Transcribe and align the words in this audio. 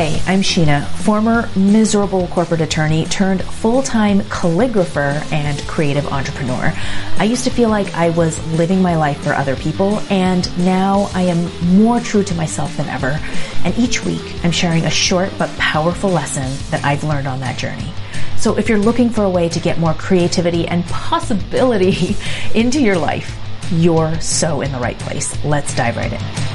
Hey, 0.00 0.18
I'm 0.24 0.40
Shinah, 0.40 0.86
former 0.86 1.50
miserable 1.54 2.26
corporate 2.28 2.62
attorney 2.62 3.04
turned 3.04 3.42
full-time 3.42 4.20
calligrapher 4.20 5.30
and 5.30 5.60
creative 5.68 6.06
entrepreneur. 6.06 6.72
I 7.18 7.24
used 7.24 7.44
to 7.44 7.50
feel 7.50 7.68
like 7.68 7.92
I 7.92 8.08
was 8.08 8.42
living 8.54 8.80
my 8.80 8.96
life 8.96 9.22
for 9.22 9.34
other 9.34 9.56
people 9.56 9.98
and 10.08 10.48
now 10.64 11.10
I 11.12 11.24
am 11.24 11.76
more 11.76 12.00
true 12.00 12.22
to 12.22 12.34
myself 12.34 12.74
than 12.78 12.88
ever. 12.88 13.20
And 13.62 13.76
each 13.78 14.02
week 14.02 14.22
I'm 14.42 14.52
sharing 14.52 14.86
a 14.86 14.90
short 14.90 15.34
but 15.36 15.50
powerful 15.58 16.08
lesson 16.08 16.50
that 16.70 16.82
I've 16.82 17.04
learned 17.04 17.26
on 17.26 17.40
that 17.40 17.58
journey. 17.58 17.92
So 18.38 18.56
if 18.56 18.70
you're 18.70 18.78
looking 18.78 19.10
for 19.10 19.24
a 19.24 19.30
way 19.30 19.50
to 19.50 19.60
get 19.60 19.78
more 19.78 19.92
creativity 19.92 20.66
and 20.66 20.82
possibility 20.86 22.16
into 22.58 22.80
your 22.80 22.96
life, 22.96 23.38
you're 23.70 24.18
so 24.18 24.62
in 24.62 24.72
the 24.72 24.78
right 24.78 24.98
place. 24.98 25.44
Let's 25.44 25.74
dive 25.74 25.98
right 25.98 26.14
in. 26.14 26.49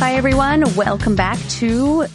Hi, 0.00 0.14
everyone. 0.14 0.64
Welcome 0.76 1.14
back 1.14 1.38
to 1.60 2.06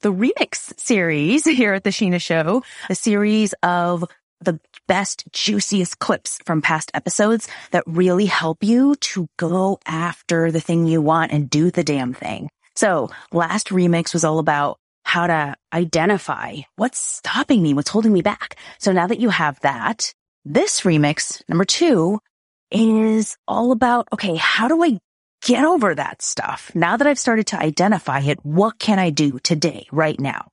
the 0.00 0.10
remix 0.10 0.80
series 0.80 1.44
here 1.44 1.74
at 1.74 1.84
the 1.84 1.90
Shinah 1.90 2.22
Show, 2.22 2.62
a 2.88 2.94
series 2.94 3.52
of 3.62 4.06
the 4.40 4.58
best, 4.86 5.24
juiciest 5.30 5.98
clips 5.98 6.38
from 6.46 6.62
past 6.62 6.90
episodes 6.94 7.46
that 7.72 7.84
really 7.86 8.24
help 8.24 8.64
you 8.64 8.94
to 8.94 9.28
go 9.36 9.78
after 9.84 10.50
the 10.50 10.58
thing 10.58 10.86
you 10.86 11.02
want 11.02 11.30
and 11.30 11.50
do 11.50 11.70
the 11.70 11.84
damn 11.84 12.14
thing. 12.14 12.48
So 12.76 13.10
last 13.30 13.68
remix 13.68 14.14
was 14.14 14.24
all 14.24 14.38
about 14.38 14.78
how 15.04 15.26
to 15.26 15.54
identify 15.70 16.60
what's 16.76 16.98
stopping 16.98 17.62
me, 17.62 17.74
what's 17.74 17.90
holding 17.90 18.14
me 18.14 18.22
back. 18.22 18.56
So 18.78 18.90
now 18.92 19.06
that 19.06 19.20
you 19.20 19.28
have 19.28 19.60
that, 19.60 20.14
this 20.46 20.80
remix, 20.80 21.42
number 21.46 21.66
two, 21.66 22.20
is 22.70 23.36
all 23.46 23.72
about, 23.72 24.08
okay, 24.14 24.36
how 24.36 24.68
do 24.68 24.82
I 24.82 24.98
get 25.42 25.64
over 25.64 25.94
that 25.94 26.22
stuff. 26.22 26.70
Now 26.74 26.96
that 26.96 27.06
I've 27.06 27.18
started 27.18 27.46
to 27.48 27.60
identify 27.60 28.20
it, 28.20 28.38
what 28.44 28.78
can 28.78 28.98
I 28.98 29.10
do 29.10 29.38
today, 29.38 29.86
right 29.90 30.18
now? 30.18 30.50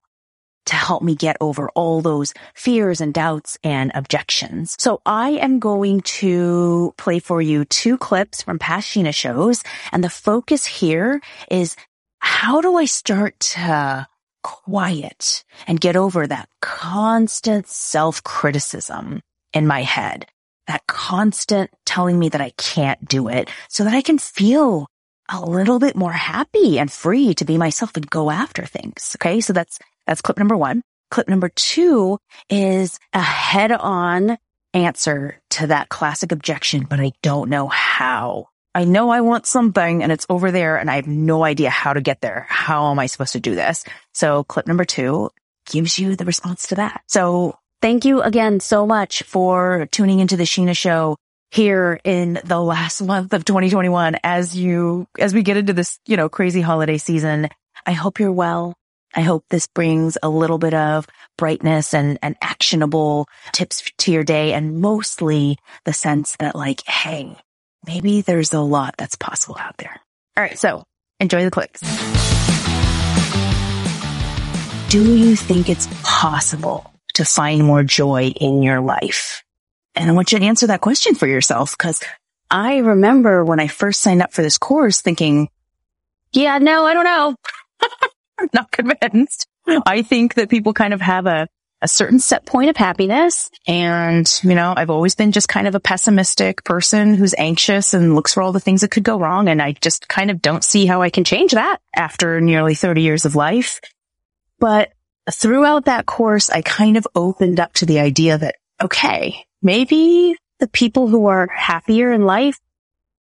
to 0.66 0.76
help 0.76 1.04
me 1.04 1.16
get 1.16 1.38
over 1.42 1.70
all 1.76 2.02
those 2.02 2.34
fears 2.54 3.02
and 3.02 3.14
doubts 3.14 3.58
and 3.64 3.92
objections. 3.94 4.76
So 4.80 5.02
I 5.06 5.32
am 5.32 5.60
going 5.60 6.02
to 6.02 6.94
play 6.98 7.20
for 7.20 7.42
you 7.42 7.66
two 7.66 7.98
clips 7.98 8.42
from 8.42 8.60
past 8.60 8.88
Shinah 8.90 9.14
shows. 9.14 9.64
And 9.92 10.04
the 10.04 10.10
focus 10.10 10.66
here 10.66 11.22
is 11.52 11.76
how 12.20 12.62
do 12.62 12.78
I 12.78 12.86
start 12.86 13.40
to 13.40 14.08
quiet 14.42 15.44
and 15.68 15.80
get 15.80 15.96
over 15.96 16.26
that 16.26 16.50
constant 16.62 17.68
self 17.68 18.24
criticism 18.24 19.22
in 19.54 19.68
my 19.68 19.84
head? 19.84 20.26
that 20.68 20.88
constant 20.88 21.70
telling 21.96 22.20
me 22.20 22.28
that 22.28 22.42
I 22.42 22.50
can't 22.58 23.08
do 23.08 23.30
it 23.30 23.50
so 23.70 23.86
that 23.86 23.94
I 23.94 24.02
can 24.02 24.18
feel 24.18 24.86
a 25.30 25.40
little 25.40 25.80
bit 25.80 25.96
more 25.96 26.12
happy 26.12 26.78
and 26.78 26.92
free 26.92 27.34
to 27.36 27.46
be 27.46 27.58
myself 27.58 27.96
and 27.96 28.10
go 28.10 28.30
after 28.30 28.66
things. 28.66 29.16
Okay. 29.18 29.40
So 29.40 29.54
that's, 29.54 29.80
that's 30.06 30.22
clip 30.22 30.38
number 30.38 30.58
one. 30.58 30.82
Clip 31.10 31.30
number 31.30 31.48
two 31.48 32.18
is 32.50 33.00
a 33.14 33.22
head 33.22 33.72
on 33.72 34.38
answer 34.74 35.40
to 35.52 35.68
that 35.68 35.88
classic 35.88 36.34
objection, 36.34 36.84
but 36.84 37.00
I 37.00 37.14
don't 37.22 37.50
know 37.50 37.70
how. 37.70 38.50
I 38.74 38.84
know 38.84 39.10
I 39.10 39.22
want 39.22 39.46
something 39.46 40.04
and 40.04 40.12
it's 40.12 40.26
over 40.28 40.52
there 40.52 40.76
and 40.76 40.92
I 40.92 40.98
have 40.98 41.08
no 41.08 41.46
idea 41.46 41.70
how 41.70 41.94
to 41.94 42.02
get 42.02 42.20
there. 42.20 42.46
How 42.50 42.92
am 42.92 43.00
I 43.00 43.06
supposed 43.06 43.34
to 43.34 43.40
do 43.40 43.56
this? 43.56 43.86
So 44.14 44.44
clip 44.44 44.68
number 44.68 44.84
two 44.84 45.30
gives 45.66 45.98
you 45.98 46.18
the 46.18 46.26
response 46.26 46.68
to 46.68 46.76
that. 46.76 47.04
So 47.08 47.58
Thank 47.82 48.04
you 48.04 48.22
again 48.24 48.62
so 48.62 48.88
much 48.88 49.22
for 49.24 49.88
tuning 49.92 50.20
into 50.20 50.38
the 50.38 50.46
Shinah 50.46 50.76
show 50.76 51.18
here 51.56 52.02
in 52.04 52.38
the 52.44 52.60
last 52.60 53.02
month 53.02 53.32
of 53.32 53.46
2021 53.46 54.18
as 54.26 54.58
you, 54.58 55.08
as 55.18 55.34
we 55.34 55.42
get 55.42 55.56
into 55.56 55.72
this, 55.72 56.00
you 56.06 56.18
know, 56.18 56.28
crazy 56.28 56.60
holiday 56.60 56.98
season. 56.98 57.48
I 57.86 57.94
hope 57.94 58.20
you're 58.20 58.32
well. 58.32 58.76
I 59.16 59.22
hope 59.22 59.46
this 59.50 59.66
brings 59.68 60.18
a 60.22 60.28
little 60.28 60.58
bit 60.58 60.74
of 60.74 61.08
brightness 61.38 61.94
and, 61.94 62.20
and 62.22 62.36
actionable 62.42 63.28
tips 63.54 63.90
to 64.00 64.12
your 64.12 64.26
day 64.26 64.52
and 64.52 64.82
mostly 64.82 65.58
the 65.86 65.94
sense 65.94 66.36
that 66.40 66.56
like, 66.56 66.86
Hey, 66.86 67.38
maybe 67.88 68.20
there's 68.20 68.52
a 68.52 68.60
lot 68.60 68.96
that's 68.98 69.16
possible 69.16 69.56
out 69.58 69.78
there. 69.78 69.96
All 70.36 70.44
right. 70.44 70.60
So 70.60 70.84
enjoy 71.22 71.46
the 71.46 71.52
clicks. 71.52 71.80
Do 74.90 75.16
you 75.16 75.38
think 75.38 75.70
it's 75.70 75.88
possible 76.04 76.92
to 77.14 77.24
find 77.24 77.64
more 77.64 77.84
joy 77.84 78.26
in 78.28 78.62
your 78.62 78.82
life? 78.82 79.45
And 79.96 80.10
I 80.10 80.14
want 80.14 80.32
you 80.32 80.40
to 80.40 80.46
answer 80.46 80.68
that 80.68 80.82
question 80.82 81.16
for 81.16 81.28
yourself 81.28 81.78
because 81.78 82.04
I 82.52 82.78
remember 82.78 83.44
when 83.44 83.60
I 83.60 83.68
first 83.68 84.02
signed 84.02 84.22
up 84.22 84.34
for 84.34 84.42
this 84.42 84.58
course 84.58 85.02
thinking, 85.02 85.50
yeah, 86.32 86.58
no, 86.58 86.86
I 86.86 86.94
don't 86.94 87.06
know. 87.06 87.36
I'm 88.40 88.50
not 88.54 88.72
convinced. 88.72 89.48
I 89.86 90.02
think 90.02 90.36
that 90.36 90.50
people 90.50 90.74
kind 90.74 90.94
of 90.94 91.02
have 91.02 91.26
a, 91.26 91.48
a 91.82 91.88
certain 91.88 92.20
set 92.20 92.46
point 92.46 92.70
of 92.70 92.78
happiness. 92.78 93.50
And, 93.68 94.30
you 94.44 94.54
know, 94.54 94.74
I've 94.76 94.90
always 94.90 95.16
been 95.16 95.32
just 95.32 95.48
kind 95.48 95.68
of 95.68 95.76
a 95.76 95.80
pessimistic 95.80 96.64
person 96.64 97.16
who's 97.16 97.34
anxious 97.38 97.94
and 97.94 98.16
looks 98.16 98.34
for 98.34 98.44
all 98.44 98.52
the 98.52 98.60
things 98.60 98.82
that 98.82 98.92
could 98.92 99.04
go 99.04 99.18
wrong. 99.18 99.48
And 99.48 99.62
I 99.62 99.72
just 99.74 100.08
kind 100.08 100.30
of 100.30 100.42
don't 100.42 100.64
see 100.64 100.86
how 100.86 101.02
I 101.02 101.10
can 101.10 101.24
change 101.24 101.54
that 101.54 101.80
after 101.96 102.42
nearly 102.42 102.76
30 102.76 103.02
years 103.02 103.26
of 103.26 103.36
life. 103.36 103.80
But 104.60 104.92
throughout 105.32 105.86
that 105.86 106.06
course, 106.06 106.50
I 106.50 106.62
kind 106.62 106.98
of 106.98 107.08
opened 107.16 107.60
up 107.60 107.74
to 107.76 107.86
the 107.86 108.00
idea 108.00 108.38
that, 108.38 108.56
okay, 108.82 109.46
maybe 109.66 110.38
the 110.60 110.68
people 110.68 111.08
who 111.08 111.26
are 111.26 111.48
happier 111.48 112.14
in 112.14 112.24
life, 112.26 112.60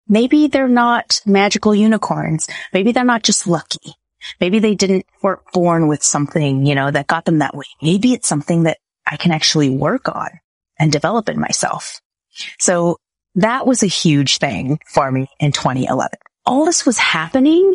maybe 0.07 0.47
they're 0.47 0.69
not 0.69 1.21
magical 1.27 1.75
unicorns. 1.75 2.49
Maybe 2.73 2.93
they're 2.93 3.03
not 3.03 3.25
just 3.25 3.47
lucky. 3.47 3.95
Maybe 4.41 4.59
they 4.59 4.75
didn't 4.75 5.07
weren't 5.23 5.41
born 5.53 5.89
with 5.89 6.03
something, 6.03 6.65
you 6.67 6.75
know, 6.75 6.91
that 6.91 7.07
got 7.07 7.25
them 7.25 7.39
that 7.39 7.57
way. 7.57 7.65
Maybe 7.83 8.13
it's 8.13 8.29
something 8.29 8.65
that 8.65 8.79
I 9.07 9.17
can 9.17 9.33
actually 9.33 9.71
work 9.71 10.09
on 10.09 10.29
and 10.79 10.93
develop 10.93 11.29
in 11.29 11.41
myself. 11.41 12.01
So 12.59 12.99
that 13.37 13.67
was 13.67 13.83
a 13.83 13.87
huge 13.87 14.39
thing 14.39 14.79
for 14.87 15.11
me 15.11 15.29
in 15.41 15.53
2011. 15.53 16.19
All 16.47 16.65
this 16.65 16.87
was 16.87 16.99
happening 16.99 17.75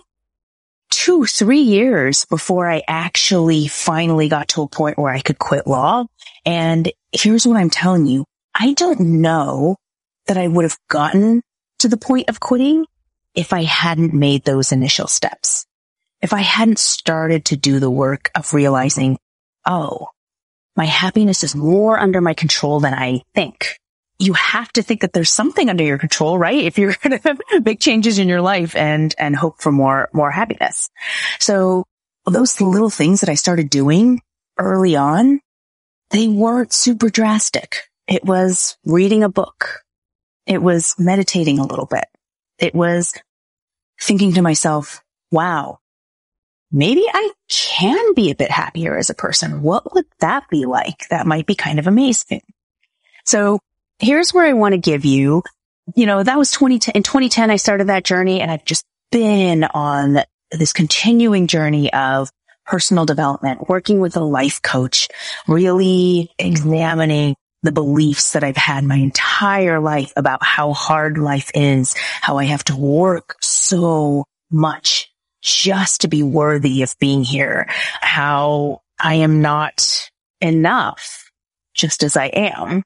two, 0.89 1.25
three 1.25 1.61
years 1.61 2.25
before 2.25 2.69
I 2.69 2.83
actually 2.87 3.67
finally 3.67 4.29
got 4.29 4.49
to 4.49 4.63
a 4.63 4.67
point 4.67 4.97
where 4.97 5.13
I 5.13 5.21
could 5.21 5.39
quit 5.39 5.67
law. 5.67 6.05
And 6.45 6.91
here's 7.11 7.45
what 7.45 7.57
I'm 7.57 7.69
telling 7.69 8.05
you. 8.05 8.25
I 8.59 8.73
don't 8.73 8.99
know 8.99 9.77
that 10.27 10.37
I 10.37 10.47
would 10.47 10.65
have 10.65 10.77
gotten 10.89 11.41
to 11.79 11.87
the 11.87 11.97
point 11.97 12.29
of 12.29 12.39
quitting 12.39 12.85
if 13.33 13.53
I 13.53 13.63
hadn't 13.63 14.13
made 14.13 14.43
those 14.43 14.71
initial 14.71 15.07
steps. 15.07 15.65
If 16.21 16.33
I 16.33 16.41
hadn't 16.41 16.79
started 16.79 17.45
to 17.45 17.57
do 17.57 17.79
the 17.79 17.89
work 17.89 18.29
of 18.35 18.53
realizing, 18.53 19.17
oh, 19.65 20.07
my 20.75 20.85
happiness 20.85 21.43
is 21.43 21.55
more 21.55 21.97
under 21.97 22.19
my 22.19 22.33
control 22.33 22.81
than 22.81 22.93
I 22.93 23.21
think 23.33 23.79
you 24.19 24.33
have 24.33 24.71
to 24.73 24.83
think 24.83 25.01
that 25.01 25.13
there's 25.13 25.31
something 25.31 25.69
under 25.69 25.83
your 25.83 25.97
control, 25.97 26.37
right? 26.37 26.63
If 26.63 26.77
you're 26.77 26.93
going 27.03 27.19
to 27.19 27.61
make 27.63 27.79
changes 27.79 28.19
in 28.19 28.27
your 28.27 28.41
life 28.41 28.75
and, 28.75 29.15
and 29.17 29.35
hope 29.35 29.61
for 29.61 29.71
more, 29.71 30.09
more 30.13 30.29
happiness. 30.29 30.89
So 31.39 31.85
those 32.25 32.61
little 32.61 32.89
things 32.89 33.21
that 33.21 33.29
I 33.29 33.35
started 33.35 33.69
doing 33.69 34.21
early 34.57 34.95
on, 34.95 35.39
they 36.11 36.27
weren't 36.27 36.73
super 36.73 37.09
drastic. 37.09 37.88
It 38.09 38.25
was 38.25 38.75
reading 38.83 39.23
a 39.23 39.29
book. 39.29 39.83
It 40.47 40.63
was 40.63 40.95
meditating 40.97 41.59
a 41.59 41.65
little 41.65 41.85
bit. 41.85 42.05
It 42.57 42.73
was 42.73 43.13
thinking 44.01 44.33
to 44.33 44.41
myself, 44.41 45.03
wow, 45.31 45.77
maybe 46.71 47.03
I 47.07 47.31
can 47.47 48.15
be 48.15 48.31
a 48.31 48.35
bit 48.35 48.49
happier 48.49 48.97
as 48.97 49.11
a 49.11 49.15
person. 49.15 49.61
What 49.61 49.93
would 49.93 50.07
that 50.21 50.49
be 50.49 50.65
like? 50.65 51.07
That 51.09 51.27
might 51.27 51.45
be 51.45 51.53
kind 51.53 51.77
of 51.77 51.85
amazing. 51.85 52.41
So 53.25 53.59
here's 53.99 54.33
where 54.33 54.45
I 54.45 54.53
want 54.53 54.73
to 54.73 54.79
give 54.79 55.05
you, 55.05 55.43
you 55.95 56.07
know, 56.07 56.23
that 56.23 56.37
was 56.37 56.49
2010. 56.49 56.93
In 56.95 57.03
2010, 57.03 57.51
I 57.51 57.57
started 57.57 57.87
that 57.87 58.03
journey 58.03 58.41
and 58.41 58.49
I've 58.49 58.65
just 58.65 58.85
been 59.11 59.65
on 59.65 60.23
this 60.51 60.73
continuing 60.73 61.45
journey 61.45 61.93
of 61.93 62.31
personal 62.65 63.05
development, 63.05 63.69
working 63.69 63.99
with 63.99 64.17
a 64.17 64.23
life 64.23 64.63
coach, 64.63 65.09
really 65.47 66.31
examining 66.39 67.35
the 67.61 67.71
beliefs 67.71 68.33
that 68.33 68.43
I've 68.43 68.57
had 68.57 68.83
my 68.83 68.95
entire 68.95 69.79
life 69.79 70.13
about 70.15 70.43
how 70.43 70.73
hard 70.73 71.17
life 71.17 71.51
is, 71.53 71.93
how 72.21 72.37
I 72.37 72.45
have 72.45 72.63
to 72.65 72.75
work 72.75 73.35
so 73.41 74.25
much 74.49 75.11
just 75.41 76.01
to 76.01 76.07
be 76.07 76.23
worthy 76.23 76.83
of 76.83 76.95
being 76.99 77.23
here, 77.23 77.67
how 78.01 78.81
I 78.99 79.15
am 79.15 79.41
not 79.41 80.09
enough 80.41 81.31
just 81.73 82.03
as 82.03 82.17
I 82.17 82.25
am 82.27 82.83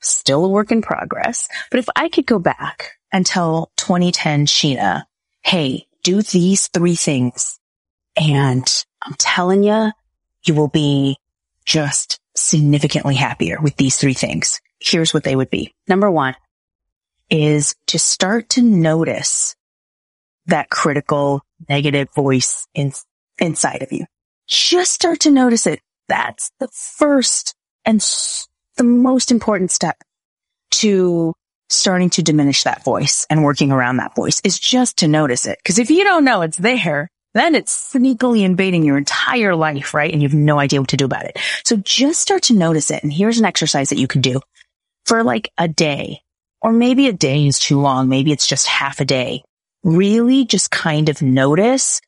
still 0.00 0.44
a 0.44 0.48
work 0.48 0.72
in 0.72 0.82
progress. 0.82 1.48
But 1.70 1.80
if 1.80 1.88
I 1.94 2.08
could 2.08 2.26
go 2.26 2.38
back 2.38 2.92
and 3.12 3.24
tell 3.24 3.70
2010 3.76 4.46
Shinah, 4.46 5.04
Hey, 5.42 5.86
do 6.02 6.22
these 6.22 6.68
three 6.68 6.94
things. 6.94 7.58
And 8.16 8.84
I'm 9.02 9.14
telling 9.14 9.62
you, 9.62 9.92
you 10.44 10.54
will 10.54 10.68
be 10.68 11.16
just 11.64 12.19
significantly 12.36 13.14
happier 13.14 13.60
with 13.60 13.76
these 13.76 13.96
three 13.96 14.14
things. 14.14 14.60
Here's 14.80 15.12
what 15.12 15.24
they 15.24 15.36
would 15.36 15.50
be. 15.50 15.74
Number 15.88 16.10
one 16.10 16.34
is 17.28 17.74
to 17.86 17.98
start 17.98 18.50
to 18.50 18.62
notice 18.62 19.54
that 20.46 20.70
critical 20.70 21.42
negative 21.68 22.08
voice 22.14 22.66
in, 22.74 22.92
inside 23.38 23.82
of 23.82 23.92
you. 23.92 24.06
Just 24.48 24.92
start 24.92 25.20
to 25.20 25.30
notice 25.30 25.66
it. 25.66 25.80
That's 26.08 26.50
the 26.58 26.68
first 26.68 27.54
and 27.84 28.00
the 28.76 28.84
most 28.84 29.30
important 29.30 29.70
step 29.70 29.96
to 30.72 31.34
starting 31.68 32.10
to 32.10 32.22
diminish 32.22 32.64
that 32.64 32.82
voice 32.82 33.26
and 33.30 33.44
working 33.44 33.70
around 33.70 33.98
that 33.98 34.16
voice 34.16 34.40
is 34.42 34.58
just 34.58 34.98
to 34.98 35.08
notice 35.08 35.46
it. 35.46 35.58
Cause 35.64 35.78
if 35.78 35.90
you 35.90 36.02
don't 36.02 36.24
know 36.24 36.42
it's 36.42 36.56
there, 36.56 37.08
then 37.34 37.54
it's 37.54 37.92
sneakily 37.94 38.42
invading 38.42 38.84
your 38.84 38.98
entire 38.98 39.54
life, 39.54 39.94
right? 39.94 40.12
And 40.12 40.20
you 40.20 40.28
have 40.28 40.36
no 40.36 40.58
idea 40.58 40.80
what 40.80 40.90
to 40.90 40.96
do 40.96 41.04
about 41.04 41.26
it. 41.26 41.38
So 41.64 41.76
just 41.76 42.20
start 42.20 42.44
to 42.44 42.54
notice 42.54 42.90
it. 42.90 43.02
And 43.02 43.12
here's 43.12 43.38
an 43.38 43.44
exercise 43.44 43.90
that 43.90 43.98
you 43.98 44.08
can 44.08 44.20
do 44.20 44.40
for 45.06 45.22
like 45.22 45.52
a 45.56 45.68
day 45.68 46.22
or 46.60 46.72
maybe 46.72 47.08
a 47.08 47.12
day 47.12 47.46
is 47.46 47.58
too 47.58 47.80
long. 47.80 48.08
Maybe 48.08 48.32
it's 48.32 48.46
just 48.46 48.66
half 48.66 49.00
a 49.00 49.04
day. 49.04 49.42
Really 49.82 50.44
just 50.44 50.70
kind 50.70 51.08
of 51.08 51.22
notice 51.22 52.00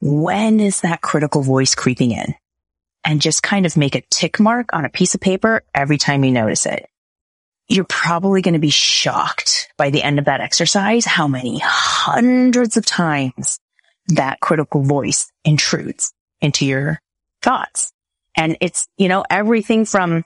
when 0.00 0.60
is 0.60 0.80
that 0.80 1.02
critical 1.02 1.42
voice 1.42 1.74
creeping 1.74 2.12
in 2.12 2.34
and 3.04 3.20
just 3.20 3.42
kind 3.42 3.66
of 3.66 3.76
make 3.76 3.94
a 3.94 4.02
tick 4.10 4.40
mark 4.40 4.70
on 4.72 4.84
a 4.84 4.90
piece 4.90 5.14
of 5.14 5.20
paper 5.20 5.62
every 5.74 5.98
time 5.98 6.24
you 6.24 6.32
notice 6.32 6.66
it. 6.66 6.86
You're 7.68 7.84
probably 7.84 8.42
going 8.42 8.54
to 8.54 8.60
be 8.60 8.70
shocked 8.70 9.72
by 9.76 9.90
the 9.90 10.02
end 10.02 10.18
of 10.18 10.24
that 10.24 10.40
exercise 10.40 11.04
how 11.04 11.28
many 11.28 11.60
hundreds 11.62 12.76
of 12.76 12.84
times 12.84 13.60
that 14.08 14.40
critical 14.40 14.82
voice 14.82 15.30
intrudes 15.44 16.12
into 16.40 16.66
your 16.66 17.00
thoughts. 17.42 17.92
And 18.36 18.56
it's, 18.60 18.88
you 18.96 19.08
know, 19.08 19.24
everything 19.28 19.84
from, 19.84 20.24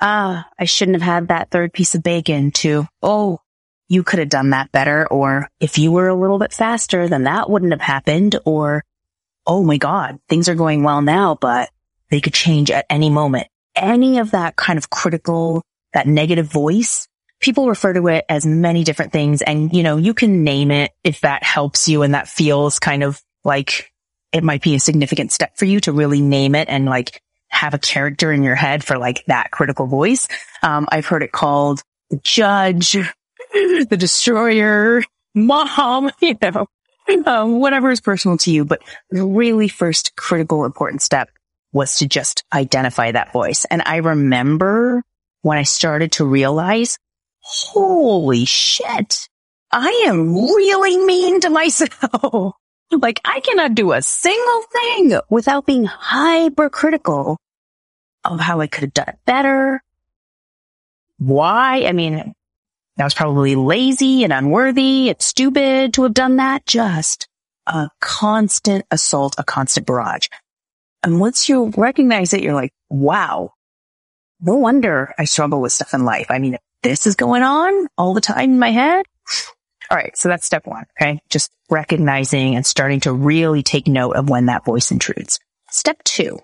ah, 0.00 0.48
I 0.58 0.64
shouldn't 0.64 0.96
have 0.96 1.02
had 1.02 1.28
that 1.28 1.50
third 1.50 1.72
piece 1.72 1.94
of 1.94 2.02
bacon 2.02 2.50
to, 2.52 2.86
oh, 3.02 3.40
you 3.88 4.02
could 4.02 4.18
have 4.18 4.28
done 4.28 4.50
that 4.50 4.72
better. 4.72 5.06
Or 5.06 5.48
if 5.60 5.78
you 5.78 5.92
were 5.92 6.08
a 6.08 6.14
little 6.14 6.38
bit 6.38 6.52
faster, 6.52 7.08
then 7.08 7.24
that 7.24 7.48
wouldn't 7.48 7.72
have 7.72 7.80
happened. 7.80 8.36
Or, 8.44 8.84
oh 9.46 9.62
my 9.62 9.76
God, 9.76 10.18
things 10.28 10.48
are 10.48 10.54
going 10.54 10.82
well 10.82 11.02
now, 11.02 11.36
but 11.40 11.70
they 12.10 12.20
could 12.20 12.34
change 12.34 12.70
at 12.70 12.86
any 12.90 13.10
moment. 13.10 13.48
Any 13.76 14.18
of 14.18 14.32
that 14.32 14.56
kind 14.56 14.78
of 14.78 14.90
critical, 14.90 15.62
that 15.92 16.06
negative 16.06 16.46
voice, 16.46 17.08
people 17.40 17.68
refer 17.68 17.92
to 17.92 18.08
it 18.08 18.24
as 18.28 18.46
many 18.46 18.84
different 18.84 19.12
things. 19.12 19.42
And, 19.42 19.72
you 19.72 19.82
know, 19.82 19.96
you 19.96 20.14
can 20.14 20.44
name 20.44 20.70
it 20.70 20.92
if 21.02 21.20
that 21.20 21.42
helps 21.42 21.88
you 21.88 22.02
and 22.02 22.14
that 22.14 22.28
feels 22.28 22.78
kind 22.78 23.02
of 23.02 23.20
like 23.44 23.92
it 24.32 24.42
might 24.42 24.62
be 24.62 24.74
a 24.74 24.80
significant 24.80 25.32
step 25.32 25.56
for 25.56 25.64
you 25.64 25.80
to 25.80 25.92
really 25.92 26.20
name 26.20 26.54
it 26.54 26.68
and 26.68 26.86
like 26.86 27.22
have 27.48 27.74
a 27.74 27.78
character 27.78 28.32
in 28.32 28.42
your 28.42 28.56
head 28.56 28.82
for 28.82 28.98
like 28.98 29.24
that 29.26 29.50
critical 29.50 29.86
voice. 29.86 30.26
Um, 30.62 30.88
I've 30.90 31.06
heard 31.06 31.22
it 31.22 31.30
called 31.32 31.82
the 32.10 32.18
judge, 32.22 32.92
the 33.52 33.96
destroyer, 33.96 35.02
mom, 35.34 36.10
you 36.20 36.36
know, 36.42 36.66
um, 37.26 37.60
whatever 37.60 37.90
is 37.90 38.00
personal 38.00 38.38
to 38.38 38.50
you. 38.50 38.64
But 38.64 38.82
the 39.10 39.24
really 39.24 39.68
first 39.68 40.16
critical 40.16 40.64
important 40.64 41.02
step 41.02 41.28
was 41.72 41.98
to 41.98 42.08
just 42.08 42.44
identify 42.52 43.12
that 43.12 43.32
voice. 43.32 43.64
And 43.66 43.82
I 43.84 43.96
remember 43.96 45.02
when 45.42 45.58
I 45.58 45.64
started 45.64 46.12
to 46.12 46.24
realize, 46.24 46.98
holy 47.44 48.44
shit, 48.44 49.28
I 49.70 50.04
am 50.06 50.34
really 50.34 50.96
mean 51.04 51.40
to 51.40 51.50
myself. 51.50 52.54
like 52.90 53.20
I 53.24 53.40
cannot 53.40 53.74
do 53.74 53.92
a 53.92 54.02
single 54.02 54.62
thing 54.72 55.18
without 55.28 55.66
being 55.66 55.84
hypercritical 55.84 57.38
of 58.24 58.40
how 58.40 58.60
I 58.60 58.66
could 58.66 58.84
have 58.84 58.94
done 58.94 59.08
it 59.08 59.18
better. 59.26 59.82
Why? 61.18 61.84
I 61.86 61.92
mean, 61.92 62.34
that 62.96 63.04
was 63.04 63.14
probably 63.14 63.56
lazy 63.56 64.24
and 64.24 64.32
unworthy. 64.32 65.10
It's 65.10 65.26
stupid 65.26 65.94
to 65.94 66.04
have 66.04 66.14
done 66.14 66.36
that. 66.36 66.66
Just 66.66 67.28
a 67.66 67.90
constant 68.00 68.84
assault, 68.90 69.34
a 69.38 69.44
constant 69.44 69.86
barrage. 69.86 70.26
And 71.02 71.20
once 71.20 71.48
you 71.48 71.72
recognize 71.76 72.32
it, 72.32 72.42
you're 72.42 72.54
like, 72.54 72.72
wow, 72.88 73.52
no 74.40 74.54
wonder 74.54 75.14
I 75.18 75.24
struggle 75.24 75.60
with 75.60 75.72
stuff 75.72 75.92
in 75.92 76.04
life. 76.04 76.26
I 76.30 76.38
mean, 76.38 76.56
this 76.84 77.08
is 77.08 77.16
going 77.16 77.42
on 77.42 77.88
all 77.98 78.14
the 78.14 78.20
time 78.20 78.50
in 78.50 78.58
my 78.60 78.70
head. 78.70 79.04
All 79.90 79.96
right. 79.96 80.16
So 80.16 80.28
that's 80.28 80.46
step 80.46 80.66
one. 80.66 80.84
Okay. 81.00 81.18
Just 81.30 81.50
recognizing 81.68 82.54
and 82.54 82.64
starting 82.64 83.00
to 83.00 83.12
really 83.12 83.62
take 83.62 83.88
note 83.88 84.16
of 84.16 84.30
when 84.30 84.46
that 84.46 84.64
voice 84.64 84.92
intrudes. 84.92 85.40
Step 85.70 86.04
two, 86.04 86.38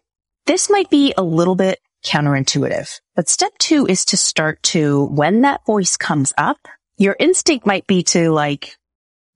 this 0.47 0.69
might 0.69 0.91
be 0.91 1.15
a 1.17 1.23
little 1.23 1.55
bit 1.55 1.79
counterintuitive, 2.05 3.01
but 3.15 3.29
step 3.29 3.53
two 3.59 3.87
is 3.87 4.07
to 4.07 4.17
start 4.17 4.63
to, 4.63 5.05
when 5.05 5.43
that 5.43 5.65
voice 5.67 5.97
comes 5.97 6.33
up, 6.37 6.57
your 6.97 7.15
instinct 7.21 7.67
might 7.67 7.87
be 7.87 8.03
to 8.03 8.31
like 8.31 8.77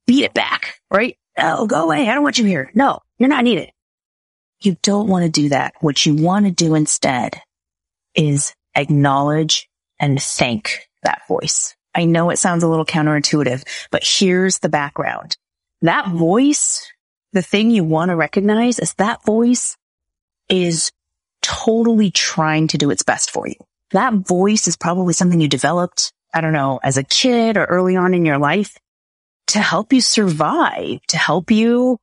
beat 0.07 0.25
it 0.25 0.35
back, 0.35 0.81
right? 0.91 1.17
Oh, 1.39 1.67
go 1.67 1.85
away. 1.85 2.09
I 2.09 2.15
don't 2.15 2.23
want 2.23 2.39
you 2.39 2.45
here. 2.45 2.71
No, 2.75 3.01
you're 3.19 3.29
not 3.29 3.45
needed. 3.45 3.71
You 4.61 4.77
don't 4.83 5.09
want 5.09 5.25
to 5.25 5.31
do 5.31 5.51
that. 5.51 5.75
What 5.81 6.05
you 6.05 6.15
want 6.15 6.47
to 6.47 6.51
do 6.51 6.75
instead 6.75 7.41
is 8.15 8.55
acknowledge 8.75 9.69
and 10.01 10.21
thank 10.21 10.89
that 11.05 11.23
voice. 11.29 11.75
I 11.95 12.05
know 12.05 12.31
it 12.31 12.39
sounds 12.39 12.63
a 12.63 12.69
little 12.69 12.85
counterintuitive, 12.85 13.63
but 13.91 14.03
here's 14.05 14.59
the 14.59 14.69
background. 14.69 15.37
That 15.83 16.09
voice, 16.09 16.91
the 17.33 17.43
thing 17.43 17.71
you 17.71 17.85
want 17.85 18.09
to 18.09 18.17
recognize 18.17 18.79
is 18.79 18.95
that 18.95 19.25
voice 19.25 19.77
is 20.49 20.91
totally 21.43 22.11
trying 22.11 22.69
to 22.69 22.79
do 22.79 22.91
its 22.91 23.03
best 23.03 23.31
for 23.31 23.47
you. 23.47 23.57
That 23.93 24.15
voice 24.15 24.67
is 24.67 24.77
probably 24.77 25.13
something 25.15 25.41
you 25.41 25.49
developed, 25.49 26.13
I 26.33 26.41
don't 26.41 26.53
know, 26.53 26.81
as 26.83 26.97
a 26.97 27.05
kid 27.05 27.57
or 27.57 27.65
early 27.65 27.97
on 27.97 28.15
in 28.15 28.25
your 28.25 28.39
life 28.39 28.77
to 29.49 29.61
help 29.61 29.93
you 29.93 30.01
survive, 30.01 31.01
to 31.09 31.17
help 31.17 31.51
you, 31.51 31.99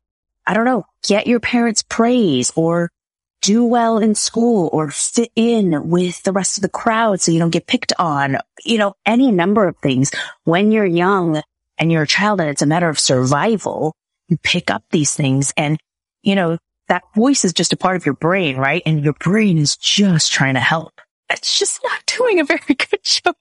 I 0.45 0.53
don't 0.53 0.65
know, 0.65 0.85
get 1.03 1.27
your 1.27 1.39
parents 1.39 1.83
praise 1.83 2.51
or 2.55 2.91
do 3.41 3.65
well 3.65 3.97
in 3.97 4.15
school 4.15 4.69
or 4.71 4.91
fit 4.91 5.31
in 5.35 5.89
with 5.89 6.21
the 6.23 6.31
rest 6.31 6.57
of 6.57 6.61
the 6.61 6.69
crowd 6.69 7.19
so 7.19 7.31
you 7.31 7.39
don't 7.39 7.49
get 7.49 7.67
picked 7.67 7.93
on, 7.97 8.37
you 8.63 8.77
know, 8.77 8.93
any 9.05 9.31
number 9.31 9.67
of 9.67 9.75
things. 9.77 10.11
When 10.43 10.71
you're 10.71 10.85
young 10.85 11.41
and 11.77 11.91
you're 11.91 12.03
a 12.03 12.07
child 12.07 12.39
and 12.39 12.49
it's 12.49 12.61
a 12.61 12.67
matter 12.67 12.89
of 12.89 12.99
survival, 12.99 13.93
you 14.27 14.37
pick 14.37 14.69
up 14.69 14.83
these 14.91 15.15
things 15.15 15.51
and, 15.57 15.79
you 16.21 16.35
know, 16.35 16.57
that 16.87 17.03
voice 17.15 17.45
is 17.45 17.53
just 17.53 17.73
a 17.73 17.77
part 17.77 17.95
of 17.95 18.05
your 18.05 18.15
brain, 18.15 18.57
right? 18.57 18.83
And 18.85 19.03
your 19.03 19.13
brain 19.13 19.57
is 19.57 19.77
just 19.77 20.31
trying 20.31 20.55
to 20.55 20.59
help. 20.59 20.99
It's 21.29 21.57
just 21.57 21.79
not 21.83 22.05
doing 22.17 22.39
a 22.39 22.43
very 22.43 22.59
good 22.67 23.03
job. 23.03 23.35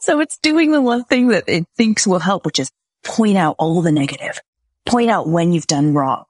So 0.00 0.20
it's 0.20 0.38
doing 0.38 0.72
the 0.72 0.82
one 0.82 1.04
thing 1.04 1.28
that 1.28 1.44
it 1.48 1.64
thinks 1.76 2.06
will 2.06 2.18
help, 2.18 2.44
which 2.44 2.58
is 2.58 2.70
point 3.02 3.36
out 3.36 3.56
all 3.58 3.82
the 3.82 3.92
negative, 3.92 4.40
point 4.84 5.10
out 5.10 5.28
when 5.28 5.52
you've 5.52 5.66
done 5.66 5.94
wrong, 5.94 6.24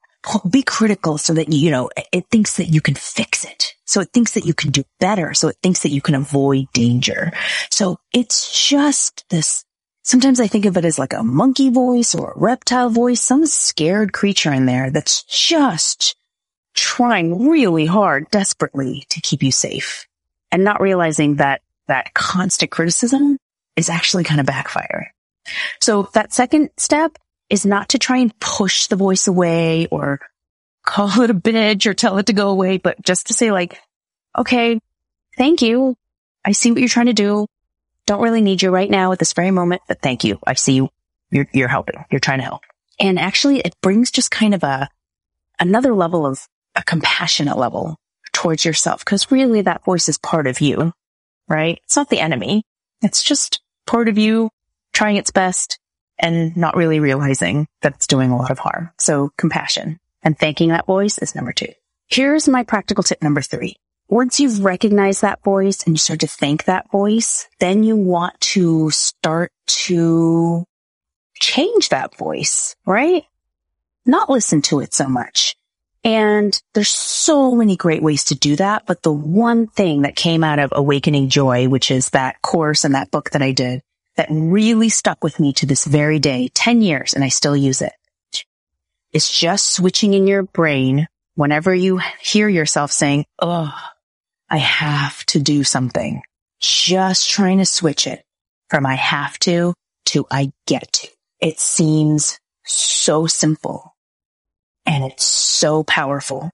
be 0.48 0.62
critical 0.62 1.18
so 1.18 1.34
that, 1.34 1.52
you 1.52 1.70
know, 1.70 1.90
it 2.12 2.26
thinks 2.30 2.56
that 2.56 2.66
you 2.66 2.80
can 2.80 2.94
fix 2.94 3.44
it. 3.44 3.74
So 3.84 4.00
it 4.00 4.10
thinks 4.12 4.32
that 4.32 4.46
you 4.46 4.54
can 4.54 4.70
do 4.70 4.84
better. 4.98 5.34
So 5.34 5.48
it 5.48 5.56
thinks 5.62 5.82
that 5.82 5.90
you 5.90 6.00
can 6.00 6.14
avoid 6.14 6.66
danger. 6.72 7.32
So 7.70 7.98
it's 8.12 8.68
just 8.68 9.24
this. 9.30 9.64
Sometimes 10.02 10.38
I 10.38 10.46
think 10.46 10.66
of 10.66 10.76
it 10.76 10.84
as 10.84 10.98
like 10.98 11.12
a 11.12 11.22
monkey 11.22 11.70
voice 11.70 12.14
or 12.14 12.32
a 12.32 12.38
reptile 12.38 12.90
voice, 12.90 13.20
some 13.20 13.46
scared 13.46 14.12
creature 14.12 14.52
in 14.52 14.66
there 14.66 14.90
that's 14.90 15.22
just 15.24 16.16
trying 16.74 17.48
really 17.48 17.86
hard, 17.86 18.30
desperately 18.30 19.06
to 19.10 19.20
keep 19.20 19.42
you 19.42 19.50
safe 19.50 20.06
and 20.52 20.62
not 20.62 20.80
realizing 20.80 21.36
that 21.36 21.62
that 21.88 22.14
constant 22.14 22.70
criticism 22.70 23.38
is 23.76 23.88
actually 23.88 24.24
kind 24.24 24.40
of 24.40 24.46
backfire. 24.46 25.12
So 25.80 26.08
that 26.14 26.32
second 26.32 26.70
step 26.76 27.18
is 27.48 27.66
not 27.66 27.90
to 27.90 27.98
try 27.98 28.18
and 28.18 28.38
push 28.40 28.86
the 28.86 28.96
voice 28.96 29.26
away 29.26 29.86
or 29.90 30.20
call 30.84 31.20
it 31.22 31.30
a 31.30 31.34
bitch 31.34 31.86
or 31.86 31.94
tell 31.94 32.18
it 32.18 32.26
to 32.26 32.32
go 32.32 32.48
away, 32.48 32.78
but 32.78 33.02
just 33.02 33.26
to 33.26 33.34
say 33.34 33.52
like, 33.52 33.80
okay, 34.36 34.78
thank 35.36 35.62
you. 35.62 35.96
I 36.44 36.52
see 36.52 36.70
what 36.70 36.80
you're 36.80 36.88
trying 36.88 37.06
to 37.06 37.12
do. 37.12 37.46
Don't 38.06 38.22
really 38.22 38.40
need 38.40 38.62
you 38.62 38.70
right 38.70 38.90
now 38.90 39.12
at 39.12 39.18
this 39.18 39.32
very 39.32 39.50
moment, 39.50 39.82
but 39.88 40.00
thank 40.00 40.24
you. 40.24 40.38
I 40.46 40.54
see 40.54 40.74
you. 40.74 40.88
You're, 41.30 41.48
you're 41.52 41.68
helping. 41.68 42.04
You're 42.10 42.20
trying 42.20 42.38
to 42.38 42.44
help. 42.44 42.62
And 43.00 43.18
actually 43.18 43.58
it 43.60 43.74
brings 43.82 44.10
just 44.10 44.30
kind 44.30 44.54
of 44.54 44.62
a, 44.62 44.88
another 45.58 45.92
level 45.92 46.24
of 46.24 46.46
a 46.76 46.82
compassionate 46.82 47.58
level 47.58 47.96
towards 48.32 48.64
yourself. 48.64 49.04
Cause 49.04 49.30
really 49.32 49.62
that 49.62 49.84
voice 49.84 50.08
is 50.08 50.18
part 50.18 50.46
of 50.46 50.60
you, 50.60 50.92
right? 51.48 51.80
It's 51.84 51.96
not 51.96 52.10
the 52.10 52.20
enemy. 52.20 52.62
It's 53.02 53.22
just 53.22 53.60
part 53.86 54.08
of 54.08 54.18
you 54.18 54.50
trying 54.92 55.16
its 55.16 55.30
best 55.30 55.78
and 56.18 56.56
not 56.56 56.76
really 56.76 57.00
realizing 57.00 57.66
that 57.82 57.94
it's 57.94 58.06
doing 58.06 58.30
a 58.30 58.36
lot 58.36 58.50
of 58.50 58.58
harm. 58.58 58.90
So 58.98 59.30
compassion 59.36 59.98
and 60.22 60.38
thanking 60.38 60.70
that 60.70 60.86
voice 60.86 61.18
is 61.18 61.34
number 61.34 61.52
two. 61.52 61.72
Here's 62.08 62.48
my 62.48 62.62
practical 62.62 63.04
tip 63.04 63.22
number 63.22 63.42
three. 63.42 63.76
Once 64.08 64.38
you've 64.38 64.64
recognized 64.64 65.22
that 65.22 65.42
voice 65.42 65.82
and 65.82 65.94
you 65.94 65.98
start 65.98 66.20
to 66.20 66.28
thank 66.28 66.64
that 66.64 66.90
voice, 66.92 67.48
then 67.58 67.82
you 67.82 67.96
want 67.96 68.40
to 68.40 68.88
start 68.90 69.50
to 69.66 70.64
change 71.34 71.88
that 71.88 72.16
voice, 72.16 72.76
right? 72.86 73.24
Not 74.04 74.30
listen 74.30 74.62
to 74.62 74.80
it 74.80 74.94
so 74.94 75.08
much. 75.08 75.56
And 76.04 76.56
there's 76.72 76.88
so 76.88 77.56
many 77.56 77.76
great 77.76 78.00
ways 78.00 78.24
to 78.26 78.36
do 78.36 78.54
that. 78.56 78.86
But 78.86 79.02
the 79.02 79.12
one 79.12 79.66
thing 79.66 80.02
that 80.02 80.14
came 80.14 80.44
out 80.44 80.60
of 80.60 80.72
Awakening 80.72 81.30
Joy, 81.30 81.68
which 81.68 81.90
is 81.90 82.10
that 82.10 82.40
course 82.42 82.84
and 82.84 82.94
that 82.94 83.10
book 83.10 83.30
that 83.30 83.42
I 83.42 83.50
did 83.50 83.82
that 84.16 84.28
really 84.30 84.88
stuck 84.88 85.22
with 85.22 85.38
me 85.38 85.52
to 85.54 85.66
this 85.66 85.84
very 85.84 86.18
day, 86.18 86.48
10 86.54 86.82
years, 86.82 87.14
and 87.14 87.22
I 87.22 87.28
still 87.28 87.56
use 87.56 87.82
it. 87.82 87.92
it, 88.32 88.44
is 89.12 89.30
just 89.30 89.72
switching 89.74 90.14
in 90.14 90.26
your 90.26 90.42
brain 90.42 91.06
whenever 91.34 91.74
you 91.74 92.00
hear 92.20 92.48
yourself 92.48 92.92
saying, 92.92 93.24
Oh, 93.38 93.72
I 94.50 94.58
have 94.58 95.24
to 95.26 95.40
do 95.40 95.64
something. 95.64 96.22
Just 96.60 97.30
trying 97.30 97.58
to 97.58 97.66
switch 97.66 98.06
it 98.06 98.24
from 98.70 98.86
I 98.86 98.94
have 98.94 99.38
to 99.40 99.74
to 100.06 100.26
I 100.30 100.52
get 100.66 100.92
to. 100.92 101.08
It 101.40 101.60
seems 101.60 102.38
so 102.64 103.26
simple 103.26 103.94
and 104.86 105.04
it's 105.04 105.24
so 105.24 105.84
powerful. 105.84 106.50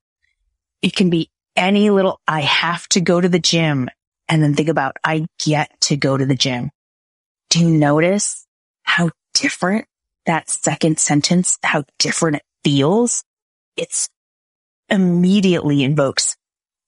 It 0.80 0.96
can 0.96 1.10
be 1.10 1.30
any 1.54 1.90
little, 1.90 2.18
I 2.26 2.40
have 2.40 2.88
to 2.88 3.00
go 3.00 3.20
to 3.20 3.28
the 3.28 3.38
gym 3.38 3.88
and 4.28 4.42
then 4.42 4.54
think 4.54 4.68
about, 4.68 4.96
I 5.04 5.26
get 5.38 5.70
to 5.82 5.96
go 5.96 6.16
to 6.16 6.24
the 6.24 6.34
gym. 6.34 6.70
Do 7.52 7.60
you 7.60 7.68
notice 7.68 8.46
how 8.82 9.10
different 9.34 9.84
that 10.24 10.48
second 10.48 10.98
sentence, 10.98 11.58
how 11.62 11.84
different 11.98 12.36
it 12.36 12.42
feels? 12.64 13.24
It's 13.76 14.08
immediately 14.88 15.82
invokes 15.82 16.34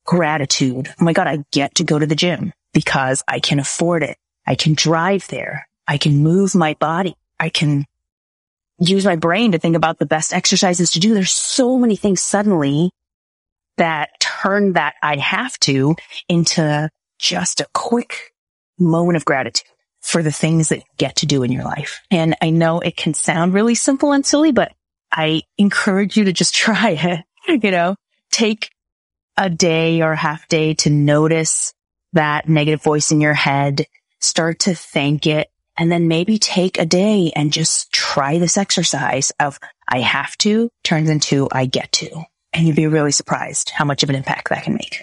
gratitude. 0.06 0.88
Oh 0.98 1.04
my 1.04 1.12
God, 1.12 1.26
I 1.26 1.44
get 1.52 1.74
to 1.74 1.84
go 1.84 1.98
to 1.98 2.06
the 2.06 2.14
gym 2.14 2.54
because 2.72 3.22
I 3.28 3.40
can 3.40 3.58
afford 3.58 4.04
it. 4.04 4.16
I 4.46 4.54
can 4.54 4.72
drive 4.72 5.28
there. 5.28 5.68
I 5.86 5.98
can 5.98 6.22
move 6.22 6.54
my 6.54 6.72
body. 6.80 7.14
I 7.38 7.50
can 7.50 7.84
use 8.78 9.04
my 9.04 9.16
brain 9.16 9.52
to 9.52 9.58
think 9.58 9.76
about 9.76 9.98
the 9.98 10.06
best 10.06 10.32
exercises 10.32 10.92
to 10.92 10.98
do. 10.98 11.12
There's 11.12 11.30
so 11.30 11.76
many 11.76 11.96
things 11.96 12.22
suddenly 12.22 12.90
that 13.76 14.18
turn 14.18 14.72
that 14.72 14.94
I 15.02 15.16
have 15.16 15.60
to 15.60 15.94
into 16.26 16.88
just 17.18 17.60
a 17.60 17.66
quick 17.74 18.32
moment 18.78 19.18
of 19.18 19.26
gratitude 19.26 19.68
for 20.04 20.22
the 20.22 20.30
things 20.30 20.68
that 20.68 20.76
you 20.76 20.84
get 20.98 21.16
to 21.16 21.26
do 21.26 21.42
in 21.42 21.50
your 21.50 21.64
life. 21.64 22.02
And 22.10 22.36
I 22.42 22.50
know 22.50 22.80
it 22.80 22.94
can 22.94 23.14
sound 23.14 23.54
really 23.54 23.74
simple 23.74 24.12
and 24.12 24.24
silly, 24.24 24.52
but 24.52 24.70
I 25.10 25.42
encourage 25.56 26.18
you 26.18 26.24
to 26.24 26.32
just 26.32 26.54
try 26.54 26.90
it. 26.90 27.64
you 27.64 27.70
know, 27.70 27.96
take 28.30 28.70
a 29.38 29.48
day 29.48 30.02
or 30.02 30.12
a 30.12 30.16
half 30.16 30.46
day 30.48 30.74
to 30.74 30.90
notice 30.90 31.72
that 32.12 32.48
negative 32.48 32.82
voice 32.82 33.10
in 33.10 33.22
your 33.22 33.34
head, 33.34 33.86
start 34.20 34.60
to 34.60 34.74
thank 34.74 35.26
it, 35.26 35.48
and 35.76 35.90
then 35.90 36.06
maybe 36.06 36.38
take 36.38 36.78
a 36.78 36.86
day 36.86 37.32
and 37.34 37.50
just 37.50 37.90
try 37.90 38.38
this 38.38 38.58
exercise 38.58 39.32
of 39.40 39.58
I 39.88 40.00
have 40.00 40.36
to 40.38 40.68
turns 40.84 41.08
into 41.08 41.48
I 41.50 41.64
get 41.64 41.90
to. 41.92 42.10
And 42.52 42.66
you'd 42.66 42.76
be 42.76 42.86
really 42.86 43.10
surprised 43.10 43.70
how 43.70 43.86
much 43.86 44.02
of 44.02 44.10
an 44.10 44.16
impact 44.16 44.50
that 44.50 44.64
can 44.64 44.74
make. 44.74 45.02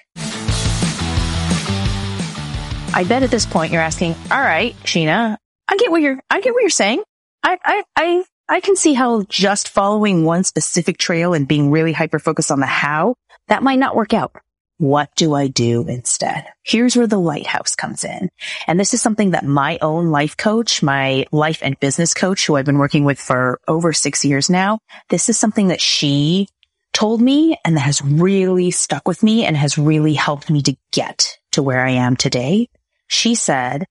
I 2.94 3.06
bet 3.06 3.24
at 3.24 3.32
this 3.32 3.46
point 3.46 3.72
you're 3.72 3.82
asking, 3.82 4.16
all 4.30 4.40
right, 4.40 4.76
Shinah, 4.84 5.38
I 5.68 5.78
get 5.78 5.92
what 5.92 6.02
you're, 6.02 6.20
I 6.30 6.42
get 6.42 6.54
what 6.54 6.62
you're 6.62 6.70
saying. 6.70 7.02
I, 7.42 7.58
I, 7.64 7.84
I, 7.96 8.24
I 8.50 8.60
can 8.60 8.76
see 8.76 8.94
how 8.94 9.24
just 9.24 9.70
following 9.70 10.26
one 10.26 10.44
specific 10.44 10.98
trail 10.98 11.34
and 11.34 11.48
being 11.48 11.72
really 11.72 11.94
hyper 11.94 12.20
focused 12.20 12.52
on 12.52 12.60
the 12.60 12.66
how, 12.66 13.16
that 13.48 13.64
might 13.64 13.80
not 13.80 13.96
work 13.96 14.14
out. 14.14 14.36
What 14.78 15.10
do 15.16 15.34
I 15.34 15.48
do 15.48 15.88
instead? 15.88 16.46
Here's 16.64 16.98
where 16.98 17.08
the 17.08 17.20
lighthouse 17.20 17.76
comes 17.76 18.04
in. 18.04 18.30
And 18.68 18.80
this 18.80 18.94
is 18.94 19.02
something 19.02 19.32
that 19.32 19.46
my 19.46 19.78
own 19.82 20.08
life 20.08 20.36
coach, 20.36 20.84
my 20.84 21.26
life 21.32 21.60
and 21.62 21.80
business 21.80 22.14
coach, 22.14 22.46
who 22.46 22.56
I've 22.58 22.66
been 22.66 22.78
working 22.80 23.06
with 23.06 23.20
for 23.20 23.60
over 23.68 23.94
six 23.94 24.26
years 24.26 24.50
now, 24.50 24.80
this 25.10 25.30
is 25.30 25.40
something 25.40 25.70
that 25.70 25.82
she 25.82 26.48
told 26.94 27.22
me 27.22 27.58
and 27.64 27.78
that 27.78 27.82
has 27.82 28.02
really 28.02 28.70
stuck 28.72 29.08
with 29.08 29.24
me 29.24 29.46
and 29.46 29.56
has 29.56 29.78
really 29.78 30.14
helped 30.14 30.50
me 30.50 30.62
to 30.64 30.76
get 30.92 31.38
to 31.52 31.64
where 31.64 31.86
I 31.86 31.92
am 31.92 32.18
today. 32.18 32.68
She 33.12 33.36
said, 33.36 33.88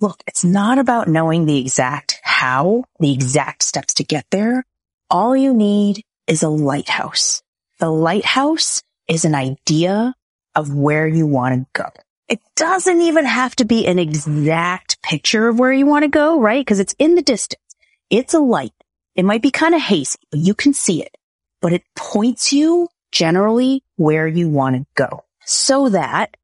look, 0.00 0.22
it's 0.26 0.42
not 0.42 0.78
about 0.78 1.08
knowing 1.08 1.44
the 1.44 1.58
exact 1.58 2.18
how, 2.22 2.84
the 2.98 3.12
exact 3.12 3.62
steps 3.62 3.92
to 3.94 4.02
get 4.02 4.24
there. 4.30 4.64
All 5.10 5.36
you 5.36 5.52
need 5.52 6.02
is 6.26 6.42
a 6.42 6.48
lighthouse. 6.48 7.42
The 7.80 7.90
lighthouse 7.90 8.82
is 9.08 9.26
an 9.26 9.34
idea 9.34 10.14
of 10.54 10.72
where 10.74 11.06
you 11.06 11.26
want 11.26 11.54
to 11.54 11.66
go. 11.74 11.90
It 12.28 12.40
doesn't 12.56 13.02
even 13.02 13.26
have 13.26 13.54
to 13.56 13.66
be 13.66 13.86
an 13.86 13.98
exact 13.98 15.02
picture 15.02 15.48
of 15.48 15.58
where 15.58 15.72
you 15.72 15.84
want 15.84 16.04
to 16.04 16.08
go, 16.08 16.40
right? 16.40 16.64
Because 16.64 16.80
it's 16.80 16.96
in 16.98 17.14
the 17.14 17.22
distance. 17.22 17.60
It's 18.08 18.32
a 18.32 18.40
light. 18.40 18.72
It 19.14 19.26
might 19.26 19.42
be 19.42 19.50
kind 19.50 19.74
of 19.74 19.82
hazy, 19.82 20.18
but 20.30 20.40
you 20.40 20.54
can 20.54 20.72
see 20.72 21.02
it, 21.02 21.14
but 21.60 21.74
it 21.74 21.82
points 21.94 22.54
you 22.54 22.88
generally 23.12 23.84
where 23.96 24.26
you 24.26 24.48
want 24.48 24.76
to 24.76 24.86
go 24.94 25.24
so 25.44 25.90
that 25.90 26.38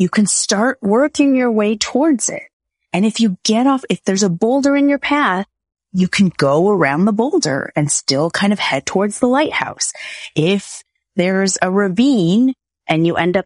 you 0.00 0.08
can 0.08 0.24
start 0.24 0.78
working 0.80 1.36
your 1.36 1.52
way 1.52 1.76
towards 1.76 2.30
it. 2.30 2.44
And 2.90 3.04
if 3.04 3.20
you 3.20 3.36
get 3.44 3.66
off, 3.66 3.84
if 3.90 4.02
there's 4.02 4.22
a 4.22 4.30
boulder 4.30 4.74
in 4.74 4.88
your 4.88 4.98
path, 4.98 5.46
you 5.92 6.08
can 6.08 6.32
go 6.38 6.70
around 6.70 7.04
the 7.04 7.12
boulder 7.12 7.70
and 7.76 7.92
still 7.92 8.30
kind 8.30 8.50
of 8.50 8.58
head 8.58 8.86
towards 8.86 9.18
the 9.18 9.26
lighthouse. 9.26 9.92
If 10.34 10.82
there's 11.16 11.58
a 11.60 11.70
ravine 11.70 12.54
and 12.86 13.06
you 13.06 13.16
end 13.16 13.36
up 13.36 13.44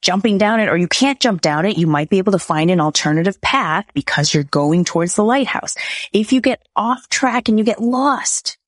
jumping 0.00 0.38
down 0.38 0.60
it 0.60 0.68
or 0.68 0.76
you 0.76 0.86
can't 0.86 1.18
jump 1.18 1.40
down 1.40 1.66
it, 1.66 1.76
you 1.76 1.88
might 1.88 2.08
be 2.08 2.18
able 2.18 2.32
to 2.32 2.38
find 2.38 2.70
an 2.70 2.80
alternative 2.80 3.40
path 3.40 3.86
because 3.92 4.32
you're 4.32 4.44
going 4.44 4.84
towards 4.84 5.16
the 5.16 5.24
lighthouse. 5.24 5.74
If 6.12 6.32
you 6.32 6.40
get 6.40 6.62
off 6.76 7.08
track 7.08 7.48
and 7.48 7.58
you 7.58 7.64
get 7.64 7.82
lost, 7.82 8.58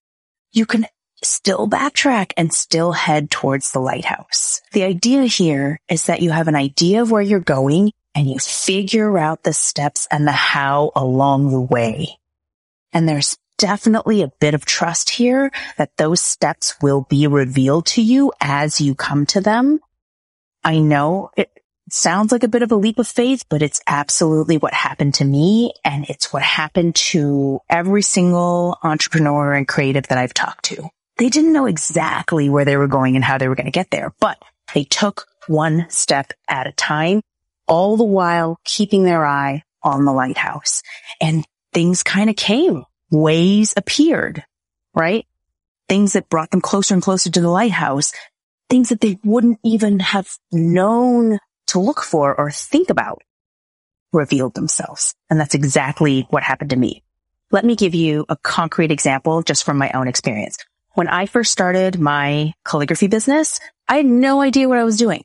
you 0.51 0.67
can 0.67 0.87
still 1.23 1.69
backtrack 1.69 2.33
and 2.37 2.53
still 2.53 2.93
head 2.93 3.31
towards 3.31 3.73
the 3.73 3.81
lighthouse. 3.81 4.61
The 4.73 4.85
idea 4.85 5.25
here 5.25 5.81
is 5.89 6.07
that 6.07 6.23
you 6.23 6.31
have 6.31 6.49
an 6.49 6.55
idea 6.55 7.03
of 7.03 7.11
where 7.11 7.23
you're 7.23 7.41
going 7.41 7.93
and 8.15 8.29
you 8.29 8.39
figure 8.39 9.19
out 9.19 9.43
the 9.43 9.53
steps 9.53 10.09
and 10.11 10.27
the 10.27 10.33
how 10.33 10.93
along 10.95 11.51
the 11.51 11.61
way. 11.61 12.19
And 12.93 13.09
there's 13.09 13.37
definitely 13.59 14.23
a 14.23 14.33
bit 14.41 14.55
of 14.55 14.65
trust 14.65 15.11
here 15.11 15.51
that 15.77 15.97
those 15.97 16.21
steps 16.21 16.77
will 16.81 17.07
be 17.09 17.27
revealed 17.27 17.87
to 17.87 18.03
you 18.03 18.33
as 18.41 18.81
you 18.81 18.95
come 18.95 19.27
to 19.27 19.41
them. 19.41 19.81
I 20.65 20.79
know 20.79 21.31
it 21.37 21.51
sounds 21.91 22.33
like 22.33 22.43
a 22.43 22.49
bit 22.49 22.63
of 22.63 22.73
a 22.73 22.77
leap 22.77 22.99
of 22.99 23.09
faith, 23.09 23.45
but 23.49 23.63
it's 23.63 23.81
absolutely 23.87 24.59
what 24.59 24.75
happened 24.75 25.15
to 25.15 25.25
me. 25.25 25.73
And 25.85 26.05
it's 26.09 26.33
what 26.33 26.43
happened 26.43 26.95
to 26.97 27.61
every 27.69 28.03
single 28.03 28.79
entrepreneur 28.83 29.55
and 29.55 29.67
creative 29.67 30.07
that 30.09 30.19
I've 30.19 30.35
talked 30.35 30.67
to. 30.67 30.89
They 31.19 31.29
didn't 31.29 31.53
know 31.53 31.67
exactly 31.67 32.49
where 32.49 32.65
they 32.65 32.77
were 32.77 32.87
going 32.87 33.17
and 33.17 33.25
how 33.25 33.39
they 33.39 33.49
were 33.49 33.57
going 33.57 33.67
to 33.67 33.73
get 33.73 33.91
there, 33.91 34.15
but 34.21 34.41
they 34.73 34.85
took 34.85 35.27
one 35.49 35.87
step 35.89 36.33
at 36.49 36.67
a 36.67 36.73
time, 36.73 37.23
all 37.67 37.97
the 37.97 38.05
while 38.05 38.59
keeping 38.65 39.05
their 39.05 39.27
eye 39.27 39.63
on 39.83 40.05
the 40.05 40.13
lighthouse 40.13 40.83
and 41.21 41.45
things 41.73 42.03
kind 42.03 42.31
of 42.31 42.37
came 42.37 42.85
ways 43.11 43.75
appeared, 43.77 44.45
right? 44.95 45.27
Things 45.89 46.13
that 46.13 46.29
brought 46.29 46.51
them 46.51 46.61
closer 46.61 46.95
and 46.95 47.03
closer 47.03 47.31
to 47.31 47.41
the 47.41 47.49
lighthouse, 47.49 48.13
things 48.69 48.91
that 48.91 49.01
they 49.01 49.19
wouldn't 49.25 49.59
even 49.65 50.01
have 50.01 50.29
known 50.53 51.39
to 51.69 51.81
look 51.81 52.03
for 52.03 52.35
or 52.35 52.51
think 52.51 52.91
about 52.91 53.23
revealed 54.13 54.55
themselves. 54.55 55.15
And 55.31 55.41
that's 55.41 55.55
exactly 55.55 56.27
what 56.31 56.43
happened 56.43 56.71
to 56.71 56.77
me. 56.77 57.03
Let 57.51 57.65
me 57.65 57.77
give 57.77 57.95
you 57.95 58.27
a 58.29 58.37
concrete 58.37 58.91
example 58.91 59.43
just 59.43 59.65
from 59.65 59.79
my 59.79 59.91
own 59.93 60.07
experience. 60.07 60.59
When 60.99 61.07
I 61.07 61.27
first 61.27 61.53
started 61.53 62.01
my 62.01 62.55
calligraphy 62.65 63.07
business, 63.07 63.61
I 63.89 63.99
had 63.99 64.07
no 64.07 64.41
idea 64.41 64.69
what 64.69 64.81
I 64.81 64.83
was 64.83 64.97
doing. 64.97 65.23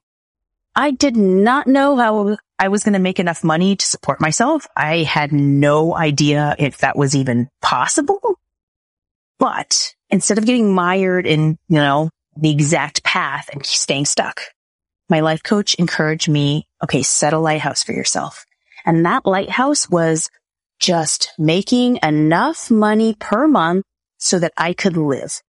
I 0.75 0.91
did 0.91 1.17
not 1.17 1.65
know 1.65 1.97
how 1.97 2.37
I 2.59 2.67
was 2.67 2.83
going 2.83 2.93
to 2.93 2.99
make 2.99 3.19
enough 3.19 3.43
money 3.43 3.75
to 3.75 3.83
support 3.83 4.21
myself. 4.21 4.67
I 4.77 4.97
had 4.97 5.31
no 5.31 5.95
idea 5.95 6.55
if 6.59 6.77
that 6.77 6.95
was 6.95 7.15
even 7.15 7.49
possible. 7.59 8.37
But 9.39 9.95
instead 10.11 10.37
of 10.37 10.45
getting 10.45 10.75
mired 10.75 11.25
in, 11.25 11.57
you 11.67 11.77
know, 11.77 12.11
the 12.37 12.51
exact 12.51 13.03
path 13.03 13.49
and 13.51 13.65
staying 13.65 14.05
stuck, 14.05 14.41
my 15.09 15.21
life 15.21 15.41
coach 15.41 15.73
encouraged 15.73 16.29
me, 16.29 16.67
okay, 16.83 17.01
set 17.01 17.33
a 17.33 17.39
lighthouse 17.39 17.81
for 17.81 17.93
yourself. 17.93 18.45
And 18.85 19.07
that 19.07 19.25
lighthouse 19.25 19.89
was 19.89 20.29
just 20.79 21.33
making 21.39 21.97
enough 22.03 22.69
money 22.69 23.15
per 23.19 23.47
month 23.47 23.85
so 24.19 24.37
that 24.37 24.53
I 24.55 24.73
could 24.73 24.97
live 24.97 25.41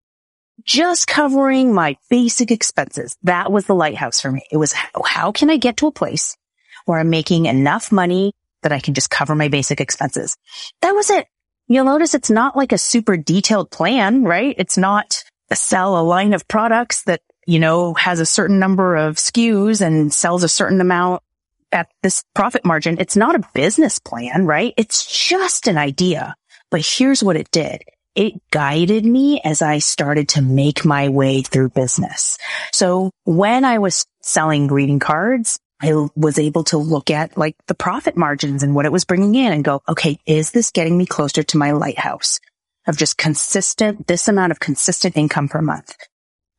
just 0.64 1.06
covering 1.06 1.74
my 1.74 1.96
basic 2.10 2.50
expenses. 2.50 3.16
That 3.22 3.50
was 3.50 3.66
the 3.66 3.74
lighthouse 3.74 4.20
for 4.20 4.30
me. 4.30 4.42
It 4.50 4.56
was 4.56 4.72
how, 4.72 5.32
can 5.32 5.50
I 5.50 5.56
get 5.56 5.78
to 5.78 5.86
a 5.86 5.92
place 5.92 6.36
where 6.84 6.98
I'm 6.98 7.10
making 7.10 7.46
enough 7.46 7.92
money 7.92 8.34
that 8.62 8.72
I 8.72 8.80
can 8.80 8.94
just 8.94 9.10
cover 9.10 9.34
my 9.34 9.48
basic 9.48 9.80
expenses? 9.80 10.36
That 10.80 10.92
was 10.92 11.10
it. 11.10 11.26
You'll 11.68 11.84
notice 11.84 12.14
it's 12.14 12.30
not 12.30 12.56
like 12.56 12.72
a 12.72 12.78
super 12.78 13.16
detailed 13.16 13.70
plan, 13.70 14.24
right? 14.24 14.54
It's 14.58 14.76
not 14.76 15.24
sell 15.54 15.98
a 15.98 16.02
line 16.02 16.32
of 16.32 16.48
products 16.48 17.04
that, 17.04 17.20
you 17.46 17.58
know, 17.58 17.94
has 17.94 18.20
a 18.20 18.26
certain 18.26 18.58
number 18.58 18.96
of 18.96 19.16
SKUs 19.16 19.80
and 19.80 20.12
sells 20.12 20.42
a 20.42 20.48
certain 20.48 20.80
amount 20.80 21.22
at 21.70 21.88
this 22.02 22.24
profit 22.34 22.64
margin. 22.64 22.98
It's 22.98 23.16
not 23.16 23.34
a 23.34 23.48
business 23.54 23.98
plan, 23.98 24.46
right? 24.46 24.74
It's 24.76 25.28
just 25.28 25.66
an 25.68 25.78
idea. 25.78 26.36
But 26.70 26.84
here's 26.84 27.22
what 27.22 27.36
it 27.36 27.50
did 27.50 27.82
it 28.14 28.34
guided 28.50 29.04
me 29.04 29.40
as 29.42 29.62
I 29.62 29.78
started 29.78 30.30
to 30.30 30.42
make 30.42 30.84
my 30.84 31.08
way 31.08 31.42
through 31.42 31.70
business. 31.70 32.38
So 32.72 33.10
when 33.24 33.64
I 33.64 33.78
was 33.78 34.06
selling 34.20 34.66
greeting 34.66 34.98
cards, 34.98 35.58
I 35.80 36.08
was 36.14 36.38
able 36.38 36.64
to 36.64 36.78
look 36.78 37.10
at 37.10 37.36
like 37.36 37.56
the 37.66 37.74
profit 37.74 38.16
margins 38.16 38.62
and 38.62 38.74
what 38.74 38.86
it 38.86 38.92
was 38.92 39.04
bringing 39.04 39.34
in 39.34 39.52
and 39.52 39.64
go, 39.64 39.82
okay, 39.88 40.18
is 40.26 40.52
this 40.52 40.70
getting 40.70 40.96
me 40.96 41.06
closer 41.06 41.42
to 41.42 41.58
my 41.58 41.72
lighthouse? 41.72 42.38
of 42.86 42.96
just 42.96 43.16
consistent, 43.16 44.06
this 44.06 44.28
amount 44.28 44.52
of 44.52 44.60
consistent 44.60 45.16
income 45.16 45.48
per 45.48 45.62
month. 45.62 45.94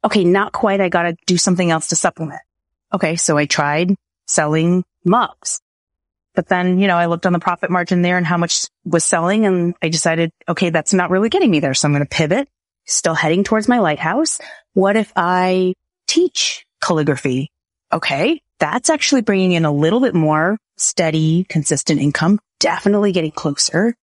Okay. 0.03 0.23
Not 0.23 0.51
quite. 0.51 0.81
I 0.81 0.89
got 0.89 1.03
to 1.03 1.15
do 1.25 1.37
something 1.37 1.69
else 1.69 1.87
to 1.89 1.95
supplement. 1.95 2.41
Okay. 2.93 3.15
So 3.15 3.37
I 3.37 3.45
tried 3.45 3.95
selling 4.27 4.83
mugs, 5.05 5.61
but 6.35 6.47
then, 6.47 6.79
you 6.79 6.87
know, 6.87 6.97
I 6.97 7.05
looked 7.05 7.25
on 7.25 7.33
the 7.33 7.39
profit 7.39 7.69
margin 7.69 8.01
there 8.01 8.17
and 8.17 8.25
how 8.25 8.37
much 8.37 8.65
was 8.85 9.05
selling 9.05 9.45
and 9.45 9.75
I 9.81 9.89
decided, 9.89 10.31
okay, 10.49 10.69
that's 10.69 10.93
not 10.93 11.09
really 11.09 11.29
getting 11.29 11.51
me 11.51 11.59
there. 11.59 11.73
So 11.73 11.87
I'm 11.87 11.93
going 11.93 12.03
to 12.03 12.09
pivot, 12.09 12.47
still 12.85 13.13
heading 13.13 13.43
towards 13.43 13.67
my 13.67 13.79
lighthouse. 13.79 14.39
What 14.73 14.95
if 14.95 15.13
I 15.15 15.73
teach 16.07 16.65
calligraphy? 16.81 17.51
Okay. 17.91 18.41
That's 18.59 18.89
actually 18.89 19.21
bringing 19.21 19.51
in 19.51 19.65
a 19.65 19.71
little 19.71 19.99
bit 19.99 20.15
more 20.15 20.57
steady, 20.77 21.45
consistent 21.49 22.01
income, 22.01 22.39
definitely 22.59 23.11
getting 23.11 23.31
closer. 23.31 23.95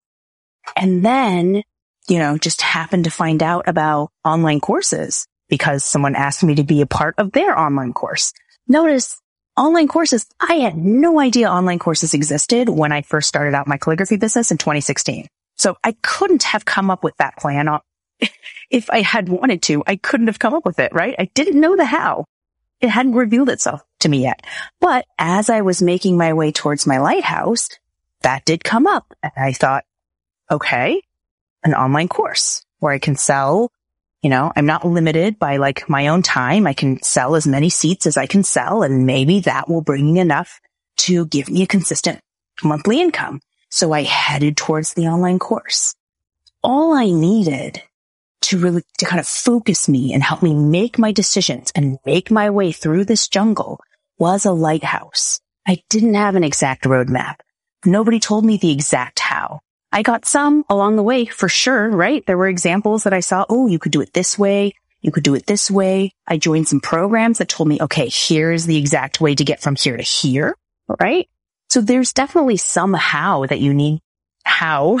And 0.76 1.04
then, 1.04 1.62
you 2.08 2.18
know, 2.18 2.38
just 2.38 2.62
happened 2.62 3.04
to 3.04 3.10
find 3.10 3.42
out 3.42 3.68
about 3.68 4.10
online 4.24 4.60
courses 4.60 5.26
because 5.48 5.82
someone 5.84 6.14
asked 6.14 6.44
me 6.44 6.54
to 6.56 6.62
be 6.62 6.80
a 6.80 6.86
part 6.86 7.16
of 7.18 7.32
their 7.32 7.58
online 7.58 7.92
course. 7.92 8.32
Notice 8.68 9.20
online 9.60 9.88
courses. 9.88 10.26
I 10.40 10.54
had 10.54 10.76
no 10.76 11.20
idea 11.20 11.50
online 11.50 11.78
courses 11.78 12.14
existed 12.14 12.68
when 12.68 12.92
I 12.92 13.02
first 13.02 13.28
started 13.28 13.54
out 13.54 13.68
my 13.68 13.76
calligraphy 13.76 14.16
business 14.16 14.50
in 14.50 14.56
2016. 14.56 15.28
So 15.56 15.76
I 15.84 15.92
couldn't 16.02 16.44
have 16.44 16.64
come 16.64 16.90
up 16.90 17.04
with 17.04 17.14
that 17.18 17.36
plan 17.36 17.68
uh, 17.68 17.80
if 18.70 18.88
I 18.88 19.02
had 19.02 19.28
wanted 19.28 19.60
to. 19.62 19.84
I 19.86 19.96
couldn't 19.96 20.28
have 20.28 20.38
come 20.38 20.54
up 20.54 20.64
with 20.64 20.78
it, 20.78 20.94
right? 20.94 21.14
I 21.18 21.26
didn't 21.34 21.60
know 21.60 21.76
the 21.76 21.84
how. 21.84 22.24
It 22.80 22.88
hadn't 22.88 23.12
revealed 23.12 23.50
itself 23.50 23.82
to 24.00 24.08
me 24.08 24.22
yet. 24.22 24.42
But 24.80 25.04
as 25.18 25.50
I 25.50 25.60
was 25.60 25.82
making 25.82 26.16
my 26.16 26.32
way 26.32 26.50
towards 26.50 26.86
my 26.86 26.96
lighthouse, 26.96 27.68
that 28.22 28.46
did 28.46 28.64
come 28.64 28.86
up. 28.86 29.12
And 29.22 29.32
I 29.36 29.52
thought, 29.52 29.84
okay, 30.50 31.02
an 31.62 31.74
online 31.74 32.08
course 32.08 32.64
where 32.78 32.94
I 32.94 32.98
can 32.98 33.16
sell, 33.16 33.70
you 34.22 34.30
know, 34.30 34.52
I'm 34.54 34.66
not 34.66 34.86
limited 34.86 35.38
by 35.38 35.56
like 35.56 35.88
my 35.88 36.08
own 36.08 36.22
time. 36.22 36.66
I 36.66 36.74
can 36.74 37.02
sell 37.02 37.34
as 37.36 37.46
many 37.46 37.70
seats 37.70 38.06
as 38.06 38.16
I 38.16 38.26
can 38.26 38.42
sell 38.42 38.82
and 38.82 39.06
maybe 39.06 39.40
that 39.40 39.68
will 39.68 39.82
bring 39.82 40.12
me 40.12 40.20
enough 40.20 40.60
to 40.98 41.26
give 41.26 41.48
me 41.48 41.62
a 41.62 41.66
consistent 41.66 42.20
monthly 42.62 43.00
income. 43.00 43.40
So 43.70 43.92
I 43.92 44.02
headed 44.02 44.56
towards 44.56 44.94
the 44.94 45.06
online 45.06 45.38
course. 45.38 45.94
All 46.62 46.92
I 46.92 47.06
needed 47.06 47.82
to 48.42 48.58
really, 48.58 48.82
to 48.98 49.06
kind 49.06 49.20
of 49.20 49.26
focus 49.26 49.88
me 49.88 50.12
and 50.12 50.22
help 50.22 50.42
me 50.42 50.54
make 50.54 50.98
my 50.98 51.12
decisions 51.12 51.72
and 51.74 51.98
make 52.04 52.30
my 52.30 52.50
way 52.50 52.72
through 52.72 53.04
this 53.04 53.28
jungle 53.28 53.80
was 54.18 54.44
a 54.44 54.52
lighthouse. 54.52 55.40
I 55.66 55.82
didn't 55.88 56.14
have 56.14 56.36
an 56.36 56.44
exact 56.44 56.84
roadmap. 56.84 57.36
Nobody 57.86 58.20
told 58.20 58.44
me 58.44 58.58
the 58.58 58.72
exact 58.72 59.18
how. 59.20 59.60
I 59.92 60.02
got 60.02 60.24
some 60.24 60.64
along 60.68 60.96
the 60.96 61.02
way 61.02 61.26
for 61.26 61.48
sure, 61.48 61.88
right? 61.88 62.24
There 62.26 62.38
were 62.38 62.48
examples 62.48 63.04
that 63.04 63.12
I 63.12 63.20
saw. 63.20 63.44
Oh, 63.48 63.66
you 63.66 63.78
could 63.78 63.92
do 63.92 64.00
it 64.00 64.12
this 64.12 64.38
way. 64.38 64.72
You 65.00 65.10
could 65.10 65.24
do 65.24 65.34
it 65.34 65.46
this 65.46 65.70
way. 65.70 66.12
I 66.26 66.36
joined 66.36 66.68
some 66.68 66.80
programs 66.80 67.38
that 67.38 67.48
told 67.48 67.68
me, 67.68 67.80
okay, 67.80 68.08
here's 68.12 68.66
the 68.66 68.76
exact 68.76 69.20
way 69.20 69.34
to 69.34 69.44
get 69.44 69.60
from 69.60 69.74
here 69.74 69.96
to 69.96 70.02
here, 70.02 70.54
right? 71.00 71.28
So 71.70 71.80
there's 71.80 72.12
definitely 72.12 72.58
some 72.58 72.94
how 72.94 73.46
that 73.46 73.60
you 73.60 73.72
need, 73.74 74.00
how 74.44 74.98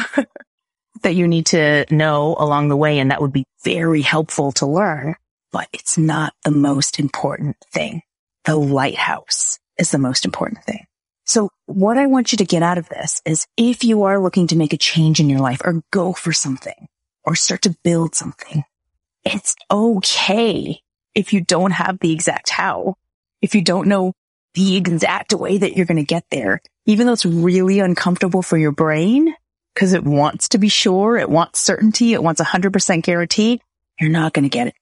that 1.02 1.14
you 1.14 1.28
need 1.28 1.46
to 1.46 1.84
know 1.90 2.34
along 2.38 2.68
the 2.68 2.76
way. 2.76 2.98
And 2.98 3.10
that 3.10 3.20
would 3.20 3.32
be 3.32 3.44
very 3.62 4.02
helpful 4.02 4.52
to 4.52 4.66
learn, 4.66 5.16
but 5.52 5.68
it's 5.72 5.98
not 5.98 6.32
the 6.44 6.50
most 6.50 6.98
important 6.98 7.56
thing. 7.72 8.02
The 8.44 8.56
lighthouse 8.56 9.58
is 9.78 9.90
the 9.90 9.98
most 9.98 10.24
important 10.24 10.64
thing. 10.64 10.86
So 11.30 11.48
what 11.66 11.96
I 11.96 12.06
want 12.06 12.32
you 12.32 12.38
to 12.38 12.44
get 12.44 12.64
out 12.64 12.76
of 12.76 12.88
this 12.88 13.22
is 13.24 13.46
if 13.56 13.84
you 13.84 14.02
are 14.02 14.18
looking 14.18 14.48
to 14.48 14.56
make 14.56 14.72
a 14.72 14.76
change 14.76 15.20
in 15.20 15.30
your 15.30 15.38
life 15.38 15.60
or 15.64 15.80
go 15.92 16.12
for 16.12 16.32
something 16.32 16.88
or 17.22 17.36
start 17.36 17.62
to 17.62 17.76
build 17.84 18.16
something, 18.16 18.64
it's 19.24 19.54
okay 19.70 20.80
if 21.14 21.32
you 21.32 21.40
don't 21.40 21.70
have 21.70 22.00
the 22.00 22.10
exact 22.10 22.50
how, 22.50 22.96
if 23.40 23.54
you 23.54 23.62
don't 23.62 23.86
know 23.86 24.12
the 24.54 24.74
exact 24.74 25.32
way 25.32 25.56
that 25.56 25.76
you're 25.76 25.86
going 25.86 25.98
to 25.98 26.02
get 26.02 26.24
there, 26.32 26.60
even 26.86 27.06
though 27.06 27.12
it's 27.12 27.24
really 27.24 27.78
uncomfortable 27.78 28.42
for 28.42 28.58
your 28.58 28.72
brain 28.72 29.32
because 29.72 29.92
it 29.92 30.02
wants 30.02 30.48
to 30.48 30.58
be 30.58 30.68
sure. 30.68 31.16
It 31.16 31.30
wants 31.30 31.60
certainty. 31.60 32.12
It 32.12 32.24
wants 32.24 32.40
a 32.40 32.44
hundred 32.44 32.72
percent 32.72 33.04
guarantee. 33.04 33.62
You're 34.00 34.10
not 34.10 34.32
going 34.32 34.46
to 34.46 34.48
get 34.48 34.66
it. 34.66 34.74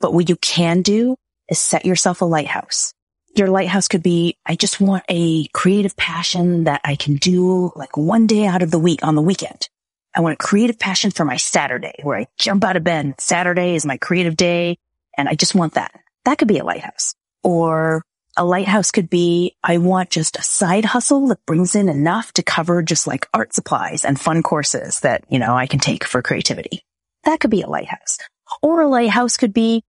But 0.00 0.12
what 0.12 0.28
you 0.28 0.36
can 0.36 0.82
do 0.82 1.16
is 1.48 1.58
set 1.58 1.86
yourself 1.86 2.20
a 2.20 2.26
lighthouse 2.26 2.92
your 3.34 3.48
lighthouse 3.48 3.88
could 3.88 4.02
be, 4.02 4.36
I 4.44 4.56
just 4.56 4.80
want 4.80 5.04
a 5.08 5.46
creative 5.48 5.96
passion 5.96 6.64
that 6.64 6.80
I 6.84 6.96
can 6.96 7.16
do 7.16 7.72
like 7.76 7.96
one 7.96 8.26
day 8.26 8.46
out 8.46 8.62
of 8.62 8.70
the 8.70 8.78
week 8.78 9.00
on 9.02 9.14
the 9.14 9.22
weekend. 9.22 9.68
I 10.14 10.20
want 10.20 10.34
a 10.34 10.44
creative 10.44 10.78
passion 10.78 11.10
for 11.10 11.24
my 11.24 11.36
Saturday 11.36 11.94
where 12.02 12.18
I 12.18 12.26
jump 12.38 12.64
out 12.64 12.76
of 12.76 12.84
bed. 12.84 13.14
Saturday 13.18 13.74
is 13.74 13.86
my 13.86 13.96
creative 13.96 14.36
day 14.36 14.78
and 15.16 15.28
I 15.28 15.34
just 15.34 15.54
want 15.54 15.74
that. 15.74 15.98
That 16.24 16.38
could 16.38 16.48
be 16.48 16.58
a 16.58 16.64
lighthouse 16.64 17.14
or 17.42 18.02
a 18.36 18.44
lighthouse 18.44 18.90
could 18.90 19.10
be, 19.10 19.56
I 19.62 19.78
want 19.78 20.10
just 20.10 20.38
a 20.38 20.42
side 20.42 20.84
hustle 20.84 21.28
that 21.28 21.44
brings 21.46 21.74
in 21.74 21.88
enough 21.88 22.32
to 22.34 22.42
cover 22.42 22.82
just 22.82 23.06
like 23.06 23.28
art 23.32 23.54
supplies 23.54 24.04
and 24.04 24.20
fun 24.20 24.42
courses 24.42 25.00
that, 25.00 25.24
you 25.28 25.38
know, 25.38 25.54
I 25.54 25.66
can 25.66 25.80
take 25.80 26.04
for 26.04 26.22
creativity. 26.22 26.82
That 27.24 27.40
could 27.40 27.50
be 27.50 27.62
a 27.62 27.68
lighthouse 27.68 28.18
or 28.62 28.82
a 28.82 28.88
lighthouse 28.88 29.36
could 29.36 29.52
be, 29.52 29.82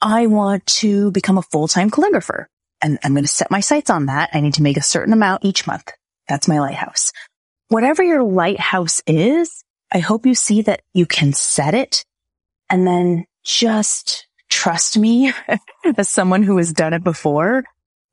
I 0.00 0.26
want 0.26 0.66
to 0.66 1.10
become 1.10 1.38
a 1.38 1.42
full-time 1.42 1.90
calligrapher 1.90 2.46
and 2.82 2.98
I'm 3.02 3.12
going 3.12 3.24
to 3.24 3.28
set 3.28 3.50
my 3.50 3.60
sights 3.60 3.90
on 3.90 4.06
that. 4.06 4.30
I 4.32 4.40
need 4.40 4.54
to 4.54 4.62
make 4.62 4.76
a 4.76 4.82
certain 4.82 5.12
amount 5.12 5.44
each 5.44 5.66
month. 5.66 5.90
That's 6.28 6.48
my 6.48 6.60
lighthouse. 6.60 7.12
Whatever 7.68 8.02
your 8.02 8.22
lighthouse 8.22 9.02
is, 9.06 9.64
I 9.92 9.98
hope 9.98 10.26
you 10.26 10.34
see 10.34 10.62
that 10.62 10.82
you 10.92 11.06
can 11.06 11.32
set 11.32 11.74
it 11.74 12.04
and 12.68 12.86
then 12.86 13.24
just 13.44 14.26
trust 14.48 14.98
me 14.98 15.32
as 15.96 16.08
someone 16.08 16.42
who 16.42 16.56
has 16.58 16.72
done 16.72 16.92
it 16.92 17.04
before. 17.04 17.64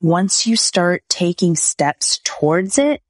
Once 0.02 0.45
you 0.45 0.56
start 0.56 1.04
taking 1.08 1.56
steps 1.56 2.19
towards 2.23 2.78
it 2.78 3.02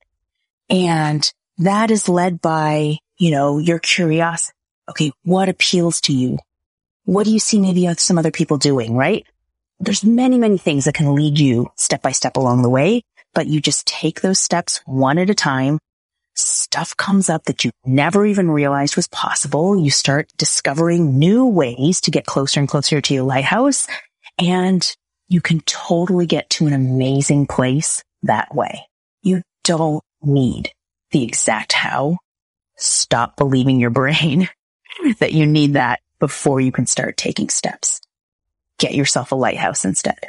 and 0.70 1.32
that 1.58 1.92
is 1.92 2.10
led 2.10 2.42
by, 2.42 2.98
you 3.18 3.32
know, 3.32 3.58
your 3.58 3.80
curiosity. 3.80 4.54
Okay. 4.90 5.12
What 5.24 5.50
appeals 5.50 6.02
to 6.02 6.14
you? 6.14 6.38
What 7.06 7.26
do 7.26 7.32
you 7.32 7.40
see 7.40 7.60
maybe 7.60 7.92
some 7.96 8.18
other 8.18 8.32
people 8.32 8.58
doing, 8.58 8.96
right? 8.96 9.26
There's 9.84 10.04
many, 10.04 10.38
many 10.38 10.58
things 10.58 10.86
that 10.86 10.96
can 10.96 11.16
lead 11.16 11.38
you 11.38 11.72
step 11.76 12.02
by 12.02 12.12
step 12.12 12.38
along 12.38 12.62
the 12.62 12.70
way, 12.70 13.04
but 13.34 13.48
you 13.48 13.60
just 13.60 13.86
take 13.86 14.22
those 14.22 14.40
steps 14.40 14.82
one 14.86 15.18
at 15.18 15.30
a 15.30 15.36
time. 15.36 15.80
Stuff 16.36 16.98
comes 16.98 17.30
up 17.30 17.44
that 17.46 17.64
you 17.64 17.72
never 17.86 18.26
even 18.26 18.50
realized 18.50 18.96
was 18.96 19.08
possible. 19.08 19.78
You 19.78 19.92
start 19.92 20.30
discovering 20.38 21.20
new 21.20 21.46
ways 21.46 22.02
to 22.02 22.12
get 22.12 22.26
closer 22.26 22.60
and 22.60 22.70
closer 22.70 23.02
to 23.02 23.14
your 23.14 23.24
lighthouse 23.24 23.88
and 24.40 24.90
you 25.28 25.42
can 25.42 25.60
totally 25.62 26.26
get 26.26 26.50
to 26.52 26.68
an 26.68 26.74
amazing 26.74 27.46
place 27.46 28.04
that 28.24 28.54
way. 28.56 28.88
You 29.22 29.42
don't 29.64 30.04
need 30.22 30.72
the 31.12 31.24
exact 31.24 31.74
how. 31.74 32.18
Stop 32.78 33.38
believing 33.38 33.80
your 33.80 33.92
brain 33.92 34.50
that 35.20 35.34
you 35.34 35.46
need 35.46 35.74
that 35.74 36.00
before 36.20 36.60
you 36.62 36.72
can 36.72 36.88
start 36.88 37.18
taking 37.18 37.50
steps 37.50 38.02
get 38.84 38.94
yourself 38.94 39.32
a 39.32 39.36
lighthouse 39.36 39.86
instead. 39.86 40.20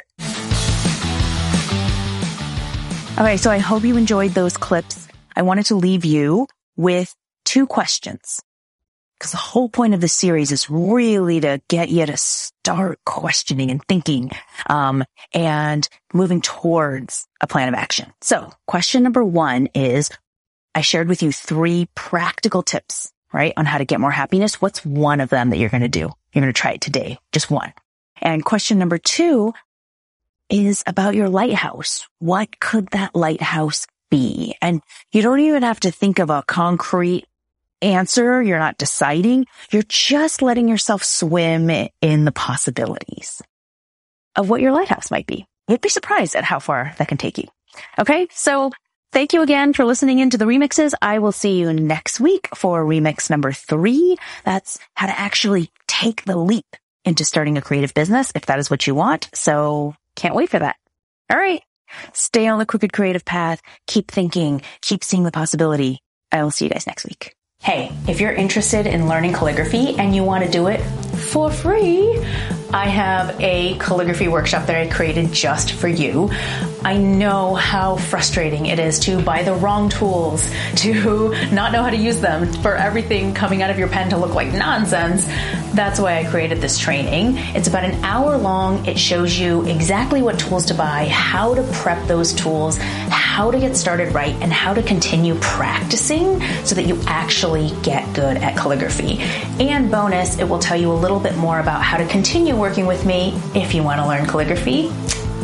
Okay. 3.17 3.37
So 3.37 3.51
I 3.51 3.57
hope 3.59 3.83
you 3.83 3.97
enjoyed 3.97 4.31
those 4.31 4.55
clips. 4.57 5.07
I 5.35 5.41
wanted 5.41 5.65
to 5.67 5.75
leave 5.75 6.05
you 6.05 6.47
with 6.77 7.13
two 7.43 7.67
questions 7.67 8.41
because 9.17 9.31
the 9.31 9.37
whole 9.37 9.69
point 9.69 9.93
of 9.93 10.01
the 10.01 10.07
series 10.07 10.51
is 10.51 10.69
really 10.69 11.39
to 11.39 11.61
get 11.69 11.89
you 11.89 12.05
to 12.05 12.17
start 12.17 12.99
questioning 13.05 13.71
and 13.71 13.81
thinking, 13.87 14.31
um, 14.67 15.03
and 15.33 15.87
moving 16.13 16.41
towards 16.41 17.27
a 17.41 17.47
plan 17.47 17.69
of 17.69 17.73
action. 17.73 18.11
So 18.21 18.51
question 18.67 19.03
number 19.03 19.23
one 19.23 19.67
is 19.73 20.09
I 20.73 20.81
shared 20.81 21.07
with 21.07 21.23
you 21.23 21.31
three 21.31 21.87
practical 21.95 22.63
tips, 22.63 23.13
right? 23.31 23.53
On 23.55 23.65
how 23.65 23.77
to 23.77 23.85
get 23.85 24.01
more 24.01 24.11
happiness. 24.11 24.61
What's 24.61 24.85
one 24.85 25.21
of 25.21 25.29
them 25.29 25.49
that 25.49 25.57
you're 25.57 25.69
going 25.69 25.81
to 25.81 25.87
do? 25.87 26.11
You're 26.33 26.41
going 26.41 26.53
to 26.53 26.61
try 26.61 26.71
it 26.73 26.81
today. 26.81 27.17
Just 27.31 27.49
one. 27.49 27.73
And 28.21 28.43
question 28.43 28.79
number 28.79 28.97
two 28.97 29.53
is 30.49 30.83
about 30.87 31.15
your 31.15 31.29
lighthouse. 31.29 32.07
What 32.19 32.59
could 32.59 32.89
that 32.89 33.15
lighthouse 33.15 33.87
be? 34.09 34.55
And 34.61 34.81
you 35.11 35.21
don't 35.21 35.39
even 35.39 35.63
have 35.63 35.79
to 35.81 35.91
think 35.91 36.19
of 36.19 36.29
a 36.29 36.43
concrete 36.43 37.25
answer. 37.81 38.41
You're 38.41 38.59
not 38.59 38.77
deciding. 38.77 39.45
You're 39.71 39.83
just 39.83 40.41
letting 40.41 40.67
yourself 40.67 41.03
swim 41.03 41.69
in 42.01 42.25
the 42.25 42.31
possibilities 42.31 43.41
of 44.35 44.49
what 44.49 44.61
your 44.61 44.71
lighthouse 44.71 45.11
might 45.11 45.27
be. 45.27 45.45
You'd 45.67 45.81
be 45.81 45.89
surprised 45.89 46.35
at 46.35 46.43
how 46.43 46.59
far 46.59 46.93
that 46.97 47.07
can 47.07 47.17
take 47.17 47.37
you. 47.37 47.47
Okay. 47.97 48.27
So 48.31 48.71
thank 49.11 49.33
you 49.33 49.41
again 49.41 49.73
for 49.73 49.85
listening 49.85 50.19
into 50.19 50.37
the 50.37 50.45
remixes. 50.45 50.93
I 51.01 51.19
will 51.19 51.31
see 51.31 51.59
you 51.59 51.73
next 51.73 52.19
week 52.19 52.49
for 52.55 52.85
remix 52.85 53.29
number 53.29 53.51
three. 53.51 54.17
That's 54.43 54.79
how 54.93 55.07
to 55.07 55.19
actually 55.19 55.71
take 55.87 56.23
the 56.25 56.37
leap 56.37 56.75
into 57.05 57.23
starting 57.23 57.57
a 57.57 57.61
creative 57.61 57.93
business 57.93 58.31
if 58.35 58.47
that 58.47 58.59
is 58.59 58.69
what 58.69 58.85
you 58.87 58.95
want. 58.95 59.29
So 59.33 59.95
can't 60.15 60.35
wait 60.35 60.49
for 60.49 60.59
that. 60.59 60.75
All 61.29 61.37
right. 61.37 61.61
Stay 62.13 62.47
on 62.47 62.59
the 62.59 62.65
crooked 62.65 62.91
creative 62.91 63.23
path. 63.23 63.61
Keep 63.87 64.11
thinking. 64.11 64.61
Keep 64.81 65.03
seeing 65.03 65.23
the 65.23 65.31
possibility. 65.31 65.99
I 66.31 66.43
will 66.43 66.51
see 66.51 66.65
you 66.65 66.71
guys 66.71 66.87
next 66.87 67.05
week. 67.05 67.35
Hey, 67.61 67.91
if 68.07 68.19
you're 68.19 68.33
interested 68.33 68.85
in 68.85 69.07
learning 69.07 69.33
calligraphy 69.33 69.95
and 69.97 70.15
you 70.15 70.23
want 70.23 70.43
to 70.43 70.51
do 70.51 70.67
it 70.67 70.79
for 70.81 71.49
free, 71.49 72.23
I 72.75 72.89
have 72.89 73.39
a 73.39 73.77
calligraphy 73.77 74.27
workshop 74.27 74.65
that 74.65 74.75
I 74.75 74.93
created 74.93 75.31
just 75.31 75.71
for 75.71 75.87
you. 75.87 76.29
I 76.83 76.97
know 76.97 77.55
how 77.55 77.95
frustrating 77.95 78.65
it 78.65 78.79
is 78.79 78.99
to 78.99 79.21
buy 79.21 79.43
the 79.43 79.53
wrong 79.53 79.87
tools, 79.87 80.51
to 80.75 81.31
not 81.53 81.71
know 81.71 81.81
how 81.81 81.89
to 81.89 81.95
use 81.95 82.19
them, 82.19 82.51
for 82.61 82.75
everything 82.75 83.33
coming 83.33 83.61
out 83.61 83.69
of 83.69 83.79
your 83.79 83.87
pen 83.87 84.09
to 84.09 84.17
look 84.17 84.35
like 84.35 84.51
nonsense. 84.51 85.25
That's 85.73 86.01
why 86.01 86.17
I 86.17 86.25
created 86.25 86.59
this 86.59 86.77
training. 86.77 87.37
It's 87.55 87.69
about 87.69 87.85
an 87.85 88.03
hour 88.03 88.37
long. 88.37 88.85
It 88.85 88.99
shows 88.99 89.39
you 89.39 89.65
exactly 89.65 90.21
what 90.21 90.37
tools 90.37 90.65
to 90.65 90.73
buy, 90.73 91.07
how 91.07 91.55
to 91.55 91.63
prep 91.71 92.07
those 92.07 92.33
tools, 92.33 92.77
how 92.77 93.51
to 93.51 93.59
get 93.59 93.77
started 93.77 94.13
right, 94.13 94.35
and 94.41 94.51
how 94.51 94.73
to 94.73 94.83
continue 94.83 95.35
practicing 95.35 96.41
so 96.65 96.75
that 96.75 96.87
you 96.87 96.99
actually 97.07 97.71
get 97.83 98.13
good 98.13 98.35
at 98.37 98.57
calligraphy. 98.57 99.19
And 99.61 99.89
bonus, 99.89 100.39
it 100.39 100.43
will 100.43 100.59
tell 100.59 100.77
you 100.77 100.91
a 100.91 100.93
little 100.93 101.21
bit 101.21 101.37
more 101.37 101.59
about 101.59 101.81
how 101.81 101.97
to 101.97 102.07
continue 102.07 102.55
working 102.65 102.87
with 102.87 103.05
me 103.05 103.39
if 103.53 103.75
you 103.75 103.83
want 103.83 104.01
to 104.01 104.07
learn 104.07 104.25
calligraphy 104.25 104.89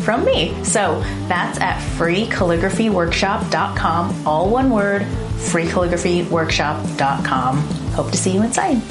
from 0.02 0.24
me. 0.24 0.52
So 0.64 1.00
that's 1.28 1.60
at 1.60 1.78
freecalligraphyworkshop.com, 1.96 4.26
all 4.26 4.50
one 4.50 4.70
word, 4.70 5.02
freecalligraphyworkshop.com. 5.02 7.58
Hope 7.92 8.10
to 8.10 8.16
see 8.16 8.32
you 8.32 8.42
inside. 8.42 8.82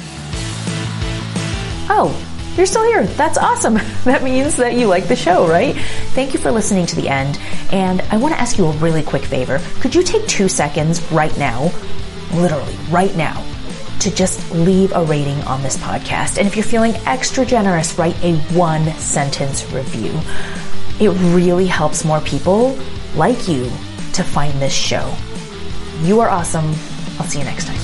Oh, 1.93 2.15
you're 2.55 2.65
still 2.65 2.85
here. 2.85 3.05
That's 3.05 3.37
awesome. 3.37 3.77
That 4.05 4.23
means 4.23 4.55
that 4.55 4.75
you 4.75 4.87
like 4.87 5.09
the 5.09 5.17
show, 5.17 5.45
right? 5.45 5.75
Thank 6.15 6.33
you 6.33 6.39
for 6.39 6.51
listening 6.51 6.85
to 6.85 6.95
the 6.95 7.09
end. 7.09 7.37
And 7.73 7.99
I 8.09 8.15
want 8.15 8.33
to 8.33 8.39
ask 8.39 8.57
you 8.57 8.63
a 8.65 8.71
really 8.77 9.03
quick 9.03 9.25
favor. 9.25 9.59
Could 9.81 9.93
you 9.93 10.03
take 10.03 10.25
two 10.27 10.47
seconds 10.47 11.01
right 11.11 11.37
now, 11.37 11.69
literally 12.33 12.77
right 12.89 13.13
now, 13.17 13.43
to 14.01 14.13
just 14.13 14.51
leave 14.51 14.91
a 14.93 15.03
rating 15.03 15.41
on 15.43 15.61
this 15.63 15.77
podcast? 15.77 16.37
And 16.37 16.47
if 16.47 16.55
you're 16.55 16.63
feeling 16.63 16.93
extra 17.05 17.45
generous, 17.45 17.97
write 17.97 18.21
a 18.23 18.35
one 18.53 18.85
sentence 18.97 19.71
review. 19.71 20.11
It 20.99 21.09
really 21.35 21.67
helps 21.67 22.03
more 22.05 22.21
people 22.21 22.77
like 23.15 23.47
you 23.47 23.65
to 24.13 24.23
find 24.23 24.53
this 24.61 24.73
show. 24.73 25.15
You 26.01 26.19
are 26.19 26.29
awesome. 26.29 26.65
I'll 27.19 27.27
see 27.27 27.39
you 27.39 27.45
next 27.45 27.65
time. 27.65 27.80